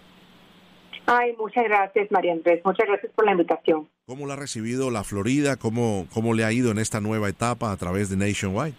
[1.06, 2.62] Ay, muchas gracias, María Andrés.
[2.64, 3.90] Muchas gracias por la invitación.
[4.06, 5.58] ¿Cómo la ha recibido la Florida?
[5.58, 8.76] ¿Cómo, cómo le ha ido en esta nueva etapa a través de Nationwide?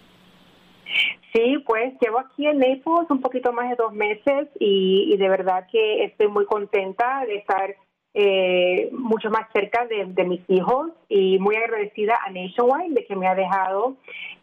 [1.33, 5.29] Sí, pues llevo aquí en Naples un poquito más de dos meses y, y de
[5.29, 7.75] verdad que estoy muy contenta de estar
[8.13, 13.29] eh, mucho más cerca de, mis hijos y muy agradecida a Nationwide de que me
[13.29, 13.97] ha dejado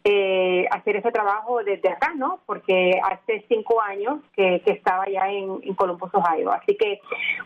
[0.04, 2.40] eh, hacer ese trabajo desde acá, ¿no?
[2.46, 6.50] Porque hace cinco años que, estaba ya en, Columbus, Ohio.
[6.50, 7.00] Así que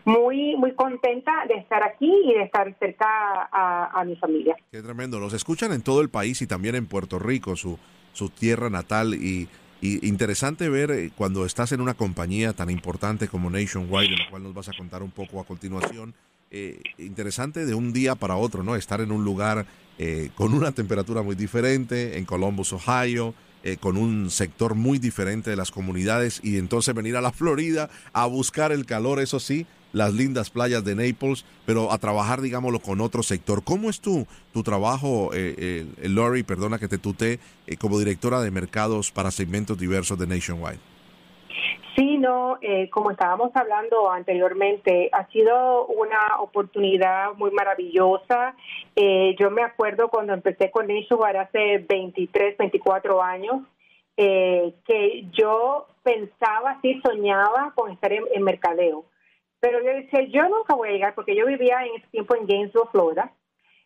[0.05, 4.55] muy, muy contenta de estar aquí y de estar cerca a, mi familia.
[4.71, 5.19] Qué tremendo.
[5.19, 7.77] Los escuchan en todo el país y también en Puerto Rico, su,
[8.13, 9.47] su tierra natal y
[9.83, 14.29] y interesante ver eh, cuando estás en una compañía tan importante como Nationwide, de la
[14.29, 16.13] cual nos vas a contar un poco a continuación.
[16.51, 18.77] Eh, interesante de un día para otro, ¿no?
[18.77, 19.65] Estar en un lugar
[19.97, 23.33] eh, con una temperatura muy diferente, en Columbus, Ohio,
[23.79, 28.25] con un sector muy diferente de las comunidades y entonces venir a la Florida a
[28.25, 32.99] buscar el calor, eso sí, las lindas playas de Naples, pero a trabajar, digámoslo, con
[32.99, 33.63] otro sector.
[33.63, 38.41] ¿Cómo es tu, tu trabajo, eh, eh, Lori, perdona que te tute, eh, como directora
[38.41, 40.79] de mercados para segmentos diversos de Nationwide?
[41.95, 48.55] Sí, no, eh, como estábamos hablando anteriormente, ha sido una oportunidad muy maravillosa.
[48.95, 53.61] yo me acuerdo cuando empecé con Nationwide hace 23, 24 años,
[54.15, 59.05] que yo pensaba, sí soñaba con estar en mercadeo.
[59.63, 62.45] Pero yo decía, yo nunca voy a llegar porque yo vivía en ese tiempo en
[62.45, 63.31] Gainesville, Florida.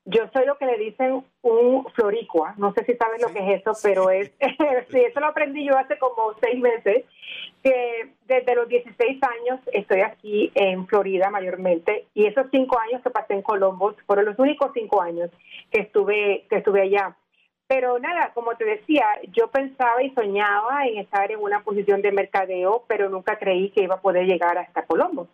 [0.05, 2.55] Yo soy lo que le dicen un floricua.
[2.57, 4.32] No sé si sabes lo que es eso, pero es,
[4.91, 7.05] sí, eso lo aprendí yo hace como seis meses.
[7.61, 13.11] Que desde los 16 años estoy aquí en Florida mayormente y esos cinco años que
[13.11, 15.30] pasé en Columbus fueron los únicos cinco años
[15.69, 17.15] que estuve que estuve allá.
[17.67, 22.11] Pero nada, como te decía, yo pensaba y soñaba en estar en una posición de
[22.11, 25.28] mercadeo, pero nunca creí que iba a poder llegar hasta Columbus.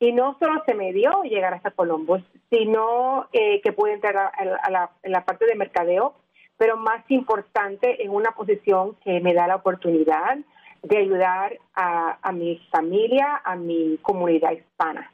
[0.00, 4.70] Y no solo se me dio llegar hasta Colombo, sino eh, que pude entrar a,
[4.70, 6.14] la, en la parte de mercadeo,
[6.56, 10.38] pero más importante en una posición que me da la oportunidad
[10.82, 15.12] de ayudar a, mi familia, a mi comunidad hispana,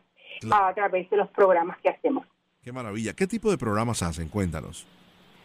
[0.50, 2.26] a través de los programas que hacemos.
[2.62, 3.12] Qué maravilla.
[3.14, 4.28] ¿Qué tipo de programas hacen?
[4.28, 4.86] Cuéntanos.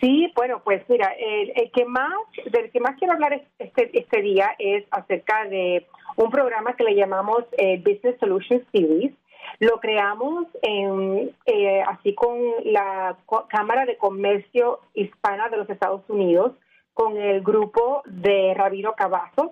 [0.01, 2.11] Sí, bueno, pues mira, el, que más,
[2.51, 5.85] del que más quiero hablar este, este día es acerca de
[6.15, 9.13] un programa que le llamamos eh, Business Solutions Series,
[9.59, 13.17] lo creamos en, eh, así con la
[13.49, 16.53] Cámara de Comercio Hispana de los Estados Unidos,
[16.93, 19.51] con el grupo de Rabiro Cavazos.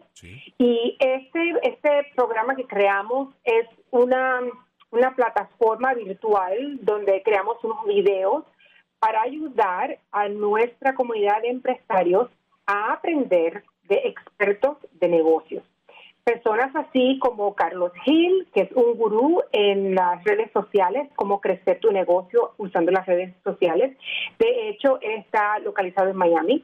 [0.58, 4.42] Y este, este programa que creamos es una,
[4.92, 8.44] una plataforma virtual donde creamos unos videos
[9.00, 12.30] para ayudar a nuestra comunidad de empresarios
[12.66, 15.64] a aprender de expertos de negocios.
[16.30, 21.80] Personas así como Carlos Gil, que es un gurú en las redes sociales, cómo crecer
[21.80, 23.98] tu negocio usando las redes sociales.
[24.38, 26.64] De hecho, está localizado en Miami.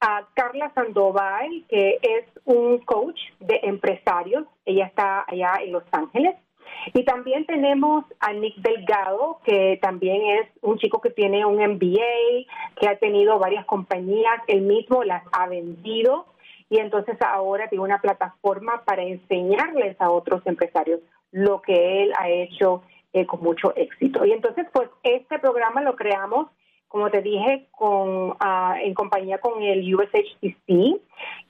[0.00, 4.44] A Carla Sandoval, que es un coach de empresarios.
[4.64, 6.36] Ella está allá en Los Ángeles.
[6.94, 12.46] Y también tenemos a Nick Delgado, que también es un chico que tiene un MBA,
[12.76, 16.26] que ha tenido varias compañías, él mismo las ha vendido
[16.70, 21.00] y entonces ahora tiene una plataforma para enseñarles a otros empresarios
[21.32, 24.24] lo que él ha hecho eh, con mucho éxito.
[24.24, 26.46] Y entonces, pues este programa lo creamos,
[26.86, 31.00] como te dije, con ah, en compañía con el USHCC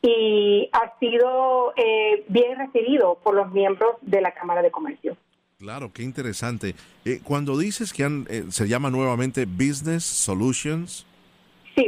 [0.00, 5.18] y ha sido eh, bien recibido por los miembros de la Cámara de Comercio.
[5.58, 6.74] Claro, qué interesante.
[7.04, 8.08] Eh, cuando dices que
[8.48, 11.06] se llama nuevamente Business Solutions.
[11.76, 11.86] Sí,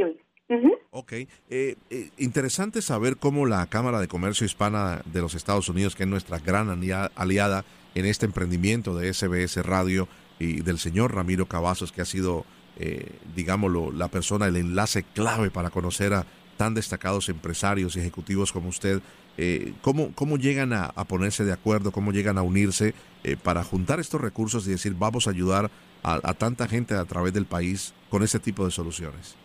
[0.95, 5.95] Ok, eh, eh, interesante saber cómo la Cámara de Comercio Hispana de los Estados Unidos,
[5.95, 7.65] que es nuestra gran aliada
[7.95, 12.45] en este emprendimiento de SBS Radio y del señor Ramiro Cavazos, que ha sido,
[12.77, 16.27] eh, digámoslo, la persona, el enlace clave para conocer a
[16.57, 19.01] tan destacados empresarios y ejecutivos como usted,
[19.37, 22.93] eh, ¿cómo, ¿cómo llegan a, ponerse de acuerdo, cómo llegan a unirse
[23.41, 25.71] para juntar estos recursos y decir vamos a ayudar
[26.03, 29.42] a, tanta gente a través del país con ese tipo de soluciones?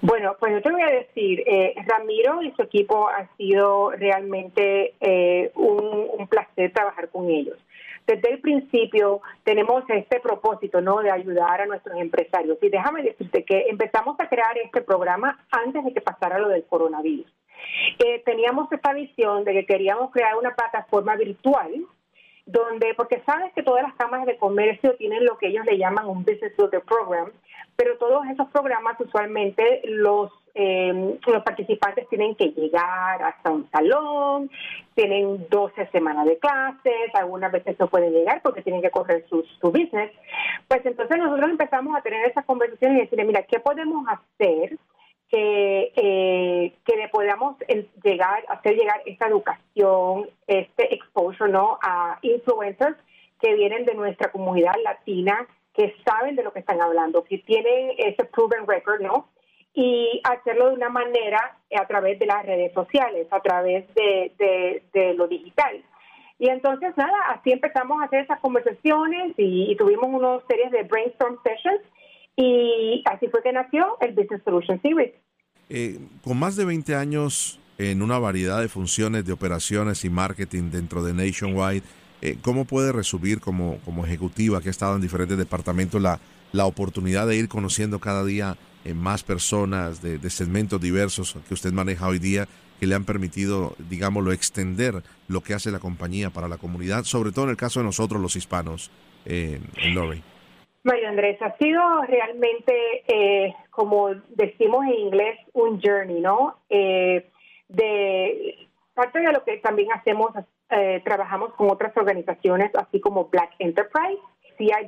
[0.00, 4.94] Bueno, pues yo te voy a decir, eh, Ramiro y su equipo ha sido realmente
[5.00, 7.58] eh, un, placer trabajar con ellos.
[8.06, 11.00] desde el principio tenemos este propósito, ¿no?
[11.02, 12.58] De ayudar a nuestros empresarios.
[12.62, 16.64] Y déjame decirte que empezamos a crear este programa antes de que pasara lo del
[16.64, 17.26] coronavirus.
[17.98, 21.70] Eh, teníamos esta visión de que queríamos crear una plataforma virtual
[22.46, 26.08] donde, porque sabes que todas las cámaras de comercio tienen lo que ellos le llaman
[26.08, 27.30] un Business Builder Program,
[27.76, 34.50] pero todos esos programas usualmente los eh, los participantes tienen que llegar hasta un salón,
[34.94, 39.42] tienen 12 semanas de clases, algunas veces no pueden llegar porque tienen que correr su,
[39.60, 40.12] su business.
[40.68, 44.76] Pues entonces nosotros empezamos a tener esas conversaciones y decirle, mira, ¿qué podemos hacer
[45.32, 47.56] que, eh, que le podamos
[48.04, 51.78] llegar, hacer llegar esta educación, este exposure, ¿no?
[51.82, 52.98] A influencers
[53.40, 57.92] que vienen de nuestra comunidad latina, que saben de lo que están hablando, que tienen
[57.96, 59.28] ese proven record, ¿no?
[59.74, 65.14] y hacerlo de una manera a través de las redes sociales, a través de, de,
[65.14, 65.82] lo digital.
[66.38, 71.38] Y entonces, nada, así empezamos a hacer esas conversaciones y, tuvimos una series de brainstorm
[71.42, 71.80] sessions
[72.36, 75.12] y así fue que nació el Business Solution Series.
[75.68, 80.70] Eh, con más de 20 años en una variedad de funciones de operaciones y marketing
[80.70, 81.82] dentro de Nationwide,
[82.20, 86.20] eh, ¿cómo puede resumir como, como ejecutiva que ha estado en diferentes departamentos la,
[86.52, 91.72] la oportunidad de ir conociendo cada día en más personas de, segmentos diversos que usted
[91.72, 92.48] maneja hoy día
[92.80, 97.30] que le han permitido, digámoslo, extender lo que hace la compañía para la comunidad, sobre
[97.30, 98.90] todo en el caso de nosotros los hispanos
[99.24, 99.94] eh, en
[100.84, 106.58] Mario Andrés, ha sido realmente, eh, como decimos en inglés, un journey, ¿no?
[106.68, 107.30] Eh,
[107.68, 110.32] de parte de lo que también hacemos,
[110.70, 114.20] eh, trabajamos con otras organizaciones, así como Black Enterprise,
[114.58, 114.84] CIAA,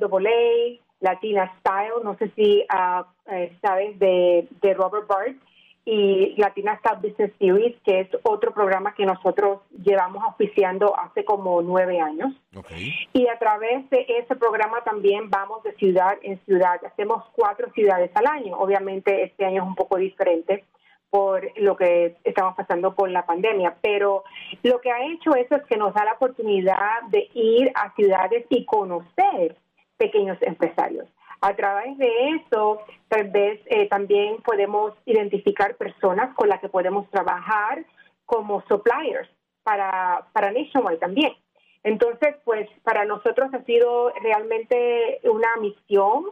[0.99, 3.03] Latina Style, no sé si uh,
[3.61, 5.35] sabes de, Robert Bart,
[5.85, 11.61] y Latina Style Business Series, que es otro programa que nosotros llevamos oficiando hace como
[11.61, 12.33] nueve años.
[13.13, 16.83] Y a través de ese programa también vamos de ciudad en ciudad.
[16.83, 18.57] Hacemos cuatro ciudades al año.
[18.57, 20.65] Obviamente este año es un poco diferente
[21.11, 24.23] por lo que estamos pasando con la pandemia, pero
[24.63, 28.45] lo que ha hecho eso es que nos da la oportunidad de ir a ciudades
[28.49, 29.55] y conocer
[29.97, 31.07] pequeños empresarios.
[31.41, 37.09] A través de eso, tal vez eh, también podemos identificar personas con las que podemos
[37.11, 37.85] trabajar
[38.25, 39.29] como suppliers
[39.63, 41.33] para, para Nationwide también.
[41.83, 46.25] Entonces, pues para nosotros ha sido realmente una misión,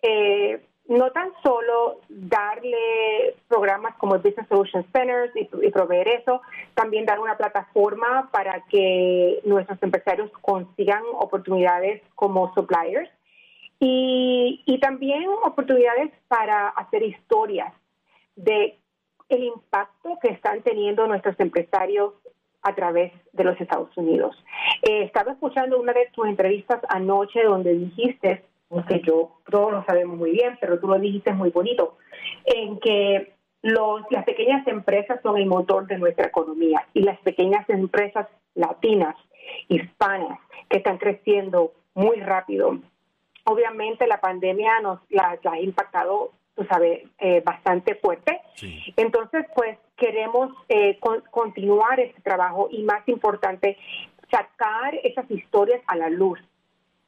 [0.00, 6.42] eh, no tan solo darle programas como el Business Solution Centers y, y, proveer eso,
[6.74, 13.10] también dar una plataforma para que nuestros empresarios consigan oportunidades como suppliers
[13.84, 17.72] y, también oportunidades para hacer historias
[18.36, 18.78] de
[19.28, 22.14] el impacto que están teniendo nuestros empresarios
[22.62, 24.36] a través de los Estados Unidos.
[24.82, 28.44] Eh, estaba escuchando una de tus entrevistas anoche donde dijiste,
[28.88, 31.96] que yo todos lo sabemos muy bien, pero tú lo dijiste muy bonito,
[32.44, 37.68] en que los, las pequeñas empresas son el motor de nuestra economía y las pequeñas
[37.68, 39.16] empresas latinas,
[39.68, 42.78] hispanas, que están creciendo muy rápido,
[43.44, 48.40] Obviamente la pandemia nos la, ha impactado, tú sabes, eh, bastante fuerte.
[48.96, 50.98] Entonces, pues queremos eh,
[51.30, 53.76] continuar este trabajo y más importante,
[54.30, 56.40] sacar esas historias a la luz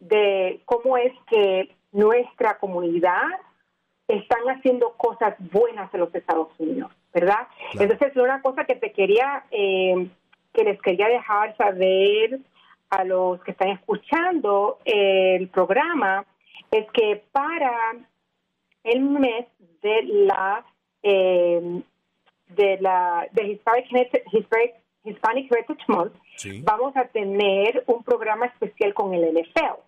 [0.00, 3.22] de cómo es que nuestra comunidad
[4.08, 7.48] están haciendo cosas buenas en los Estados Unidos, ¿verdad?
[7.72, 10.08] Entonces, una cosa que te quería, eh,
[10.52, 12.40] que les quería dejar saber
[12.94, 16.24] a los que están escuchando el programa
[16.70, 17.72] es que para
[18.84, 19.46] el mes
[19.82, 20.64] de la
[21.02, 21.82] eh,
[22.48, 23.86] de la de Hispanic,
[25.04, 26.14] Hispanic, Heritage Month
[26.62, 29.80] vamos a tener un programa especial con el NFL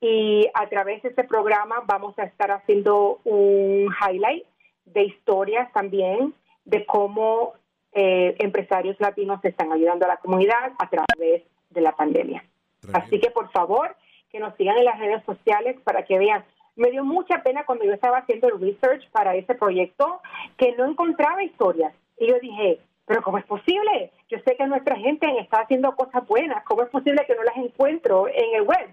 [0.00, 4.44] y a través de ese programa vamos a estar haciendo un highlight
[4.84, 6.34] de historias también
[6.64, 7.54] de cómo
[7.92, 12.44] eh, empresarios latinos están ayudando a la comunidad a través de la pandemia.
[12.92, 13.96] Así que por favor,
[14.30, 16.44] que nos sigan en las redes sociales para que vean.
[16.76, 20.20] Me dio mucha pena cuando yo estaba haciendo el research para ese proyecto
[20.56, 21.92] que no encontraba historias.
[22.18, 24.12] Y yo dije, pero ¿cómo es posible?
[24.28, 26.62] Yo sé que nuestra gente está haciendo cosas buenas.
[26.64, 28.88] ¿Cómo es posible que no las encuentro en el web?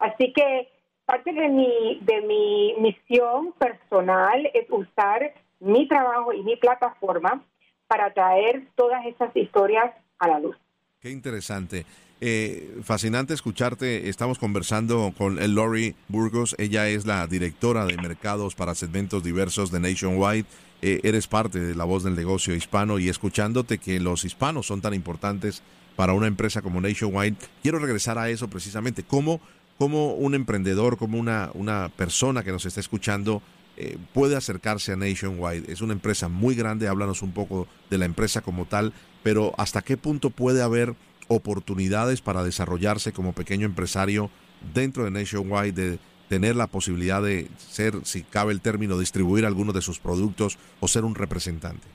[0.00, 0.68] Así que
[1.06, 7.42] parte de mi, de mi misión personal es usar mi trabajo y mi plataforma
[7.86, 10.56] para traer todas esas historias a la luz.
[11.00, 11.84] Qué interesante.
[12.22, 14.10] Eh, fascinante escucharte.
[14.10, 16.54] Estamos conversando con Lori Burgos.
[16.58, 20.44] Ella es la directora de mercados para segmentos diversos de Nationwide.
[20.82, 24.82] Eh, eres parte de la voz del negocio hispano y escuchándote que los hispanos son
[24.82, 25.62] tan importantes
[25.96, 27.36] para una empresa como Nationwide.
[27.62, 29.02] Quiero regresar a eso precisamente.
[29.02, 29.40] ¿Cómo,
[29.78, 33.42] cómo un emprendedor, como una, una persona que nos está escuchando,
[33.78, 35.72] eh, puede acercarse a Nationwide?
[35.72, 38.92] Es una empresa muy grande, háblanos un poco de la empresa como tal,
[39.22, 40.94] pero ¿hasta qué punto puede haber
[41.30, 44.30] oportunidades para desarrollarse como pequeño empresario
[44.74, 49.74] dentro de Nationwide, de tener la posibilidad de ser, si cabe el término, distribuir algunos
[49.74, 51.86] de sus productos o ser un representante?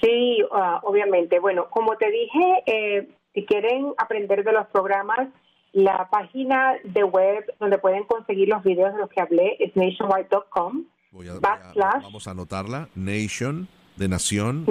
[0.00, 1.38] Sí, ah, obviamente.
[1.38, 5.28] Bueno, como te dije, eh, si quieren aprender de los programas,
[5.72, 10.84] la página de web donde pueden conseguir los videos de los que hablé es nationwide.com.
[11.12, 12.88] vamos a anotarla.
[12.94, 14.66] Nation, de nación.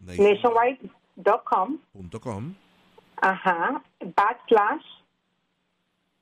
[0.00, 1.78] nationwide.com.
[3.20, 3.82] Ajá.
[4.00, 4.84] Backslash.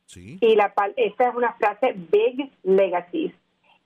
[0.07, 0.39] Sí.
[0.41, 3.35] Y la, esta es una frase Big Legacies.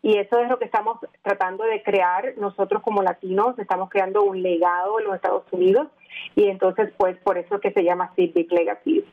[0.02, 3.56] Y eso es lo que estamos tratando de crear nosotros como latinos.
[3.58, 5.88] Estamos creando un legado en los Estados Unidos
[6.34, 9.04] y entonces pues por eso que se llama así Big Legacies.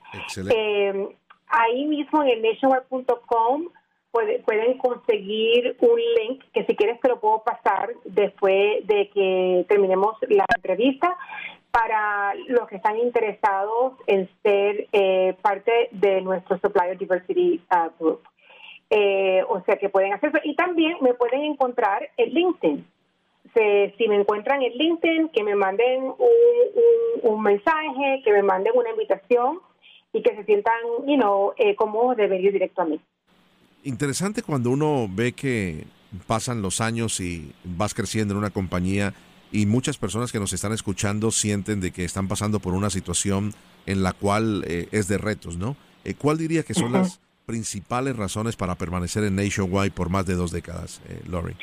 [0.49, 1.15] Eh,
[1.47, 3.69] ahí mismo en el nationwide.com
[4.11, 10.17] pueden conseguir un link que si quieres te lo puedo pasar después de que terminemos
[10.27, 11.15] la entrevista
[11.71, 18.21] para los que están interesados en ser eh, parte de nuestro Supplier Diversity uh, Group.
[18.89, 20.39] Eh, o sea que pueden hacerlo.
[20.43, 22.87] Y también me pueden encontrar en LinkedIn.
[23.53, 26.11] si me encuentran en LinkedIn, que me manden
[27.23, 29.59] un, mensaje, que me manden una invitación
[30.11, 32.99] y que se sientan, you know, eh, como de venir directo a mí.
[33.83, 35.85] Interesante cuando uno ve que
[36.25, 39.13] pasan los años y vas creciendo en una compañía
[39.51, 43.53] y muchas personas que nos están escuchando sienten de que están pasando por una situación
[43.85, 45.75] en la cual eh, es de retos, ¿no?
[46.03, 50.35] Eh, ¿Cuál diría que son las principales razones para permanecer en Nationwide por más de
[50.35, 51.55] dos décadas, eh, Lori?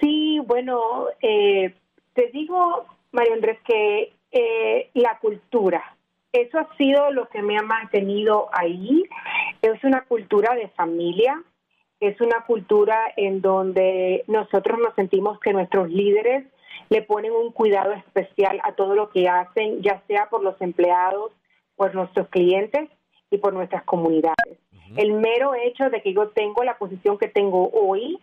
[0.00, 1.74] Sí, bueno, eh,
[2.14, 4.14] te digo, Mario Andrés, que
[4.94, 5.96] la cultura,
[6.32, 9.04] eso ha sido lo que me ha mantenido ahí.
[9.60, 11.42] Es una cultura de familia,
[12.00, 16.46] es una cultura en donde nosotros nos sentimos que nuestros líderes
[16.92, 21.32] le ponen un cuidado especial a todo lo que hacen, ya sea por los empleados,
[21.74, 22.90] por nuestros clientes
[23.30, 24.58] y por nuestras comunidades.
[24.96, 28.20] El mero hecho de que yo tengo la posición que tengo hoy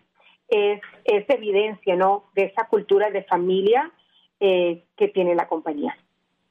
[0.49, 2.25] es, es evidencia ¿no?
[2.35, 3.91] de esa cultura de familia
[4.39, 5.97] eh, que tiene la compañía.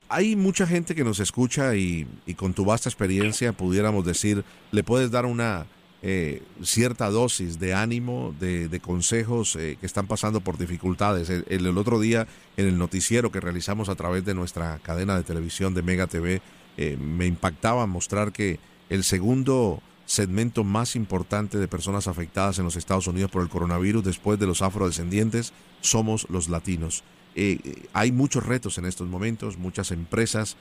[0.09, 4.43] Hay mucha gente que nos escucha y, y con tu vasta experiencia pudiéramos decir,
[4.73, 5.67] le puedes dar una
[6.01, 11.29] eh, cierta dosis de ánimo, de, consejos eh, que están pasando por dificultades.
[11.29, 15.75] El, otro día en el noticiero que realizamos a través de nuestra cadena de televisión
[15.75, 16.41] de Mega TV,
[16.77, 22.77] eh, me impactaba mostrar que el segundo segmento más importante de personas afectadas en los
[22.77, 27.03] Estados Unidos por el coronavirus después de los afrodescendientes somos los latinos.
[27.93, 30.57] hay muchos retos en estos momentos, muchas empresas,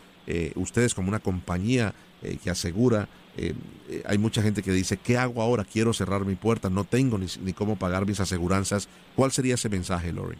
[0.55, 1.95] ustedes como una compañía
[2.43, 3.07] que asegura
[3.37, 3.53] eh,
[3.89, 5.63] eh, hay mucha gente que dice, ¿qué hago ahora?
[5.63, 8.89] Quiero cerrar mi puerta, no tengo ni, cómo pagar mis aseguranzas.
[9.15, 10.37] ¿Cuál sería ese mensaje, Lori?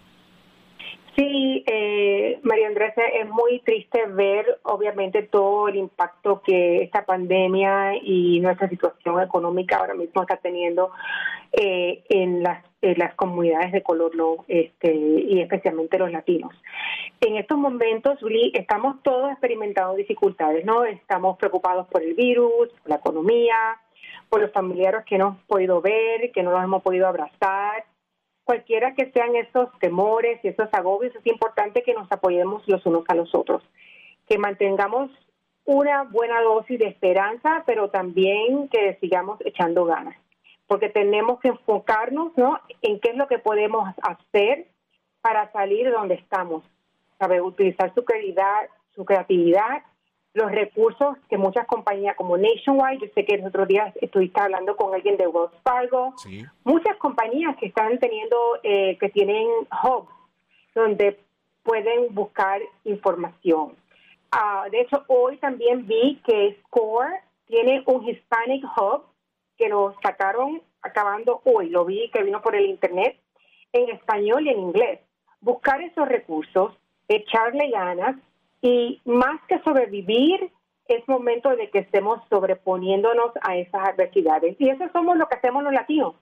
[1.15, 7.95] Sí, eh, María Andrés, es muy triste ver, obviamente, todo el impacto que esta pandemia
[8.03, 10.91] y nuestra situación económica ahora mismo está teniendo
[11.53, 16.53] eh, en, las, las comunidades de color, no, este, y especialmente los latinos.
[17.21, 18.19] En estos momentos,
[18.53, 20.83] estamos todos experimentando dificultades, ¿no?
[20.83, 23.55] Estamos preocupados por el virus, por la economía,
[24.29, 27.85] por los familiares que no hemos podido ver, que no los hemos podido abrazar
[28.47, 33.03] cualquiera que sean esos temores y esos agobios, es importante que nos apoyemos los unos
[33.09, 33.61] a los otros,
[34.25, 35.11] que mantengamos
[35.65, 40.15] una buena dosis de esperanza, pero también que sigamos echando ganas,
[40.67, 42.59] porque tenemos que enfocarnos ¿no?
[42.81, 44.67] en qué es lo que podemos hacer
[45.21, 46.63] para salir de donde estamos,
[47.17, 49.83] saber utilizar su creatividad, su creatividad
[50.37, 54.75] los recursos que muchas compañías como Nationwide, yo sé que el otro día estuviste hablando
[54.75, 56.13] con alguien de Wells Fargo,
[56.63, 59.47] muchas compañías que están teniendo, eh, que tienen
[59.83, 60.09] hubs
[60.75, 61.19] donde
[61.63, 63.73] pueden buscar información.
[64.31, 67.13] Ah, de hecho, hoy también vi que Score
[67.47, 69.05] tiene un Hispanic Hub
[69.57, 73.19] que lo sacaron acabando hoy, lo vi que vino por el Internet
[73.73, 74.99] en español y en inglés.
[75.41, 76.73] Buscar esos recursos,
[77.07, 78.15] echarle ganas
[78.61, 80.51] y más que sobrevivir,
[80.87, 84.55] es momento de que estemos sobreponiéndonos a esas adversidades.
[84.59, 86.15] Y eso somos lo que hacemos los latinos.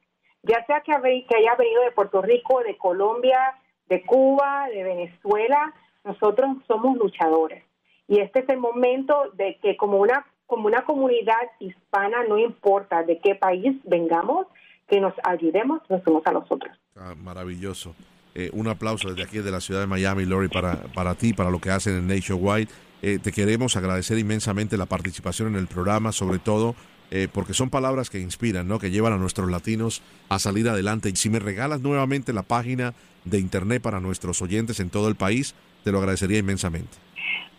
[0.43, 0.91] Ya sea que,
[1.27, 5.73] que haya venido de Puerto Rico, de Colombia, de Cuba, de Venezuela,
[6.03, 7.63] nosotros somos luchadores.
[8.07, 13.03] Y este es el momento de que como una, como una comunidad hispana, no importa
[13.03, 14.47] de qué país vengamos,
[14.87, 16.75] que nos ayudemos los unos a los otros.
[16.95, 17.95] Ah, maravilloso.
[18.35, 21.49] Eh, un aplauso desde aquí, de la ciudad de Miami, Lori, para, para ti, para
[21.49, 22.67] lo que hacen en Nationwide.
[23.01, 26.75] eh, te queremos agradecer inmensamente la participación en el programa, sobre todo
[27.11, 28.79] eh, porque son palabras que inspiran, ¿no?
[28.79, 31.09] que llevan a nuestros latinos a salir adelante.
[31.09, 32.93] Y si me regalas nuevamente la página
[33.25, 36.97] de internet para nuestros oyentes en todo el país, te lo agradecería inmensamente.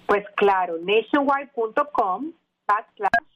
[0.06, 2.32] Pues claro, nationwide.com
[2.66, 3.26] backslash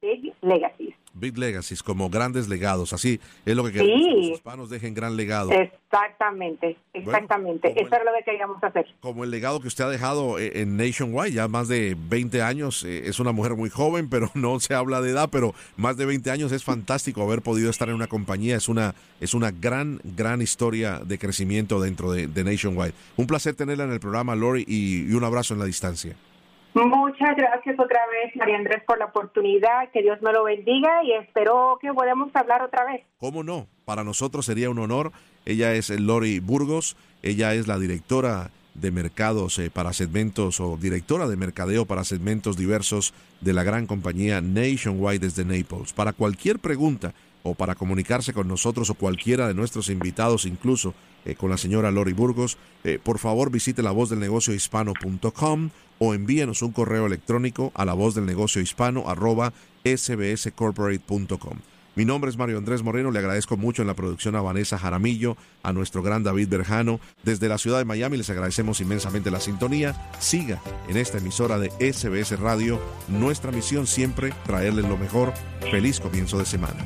[0.00, 0.94] big legacies.
[1.18, 2.92] Big Legacies, como grandes legados.
[2.92, 5.50] Así es lo que queremos que los hispanos dejen gran legado.
[5.50, 7.68] Exactamente, exactamente.
[7.70, 8.86] Eso es lo que queríamos hacer.
[9.00, 12.84] Como el legado que usted ha dejado eh, en Nationwide, ya más de 20 años.
[12.84, 16.04] Eh, es una mujer muy joven, pero no se habla de edad, pero más de
[16.04, 18.56] 20 años es fantástico haber podido estar en una compañía.
[18.56, 22.92] Es una, es una gran, gran historia de crecimiento dentro de, Nationwide.
[23.16, 26.14] Un placer tenerla en el programa, Lori, y un abrazo en la distancia.
[26.84, 29.90] Muchas gracias otra vez, María Andrés, por la oportunidad.
[29.92, 33.00] Que Dios me lo bendiga y espero que podamos hablar otra vez.
[33.16, 33.66] ¿Cómo no?
[33.86, 35.10] Para nosotros sería un honor.
[35.46, 36.98] Ella es Lori Burgos.
[37.22, 42.58] Ella es la directora de mercados eh, para segmentos o directora de mercadeo para segmentos
[42.58, 45.94] diversos de la gran compañía Nationwide desde Naples.
[45.94, 50.92] Para cualquier pregunta o para comunicarse con nosotros o cualquiera de nuestros invitados, incluso
[51.24, 55.70] eh, con la señora Lori Burgos, eh, por favor visite la voz del negocio hispano.com
[55.98, 59.52] o envíenos un correo electrónico a la voz del negocio hispano arroba
[59.84, 61.58] sbscorporate.com.
[61.96, 65.38] Mi nombre es Mario Andrés Moreno, le agradezco mucho en la producción a Vanessa Jaramillo,
[65.62, 67.00] a nuestro gran David Berjano.
[67.22, 70.10] Desde la ciudad de Miami les agradecemos inmensamente la sintonía.
[70.18, 72.78] Siga en esta emisora de SBS Radio.
[73.08, 75.32] Nuestra misión siempre traerles lo mejor.
[75.70, 76.84] Feliz comienzo de semana.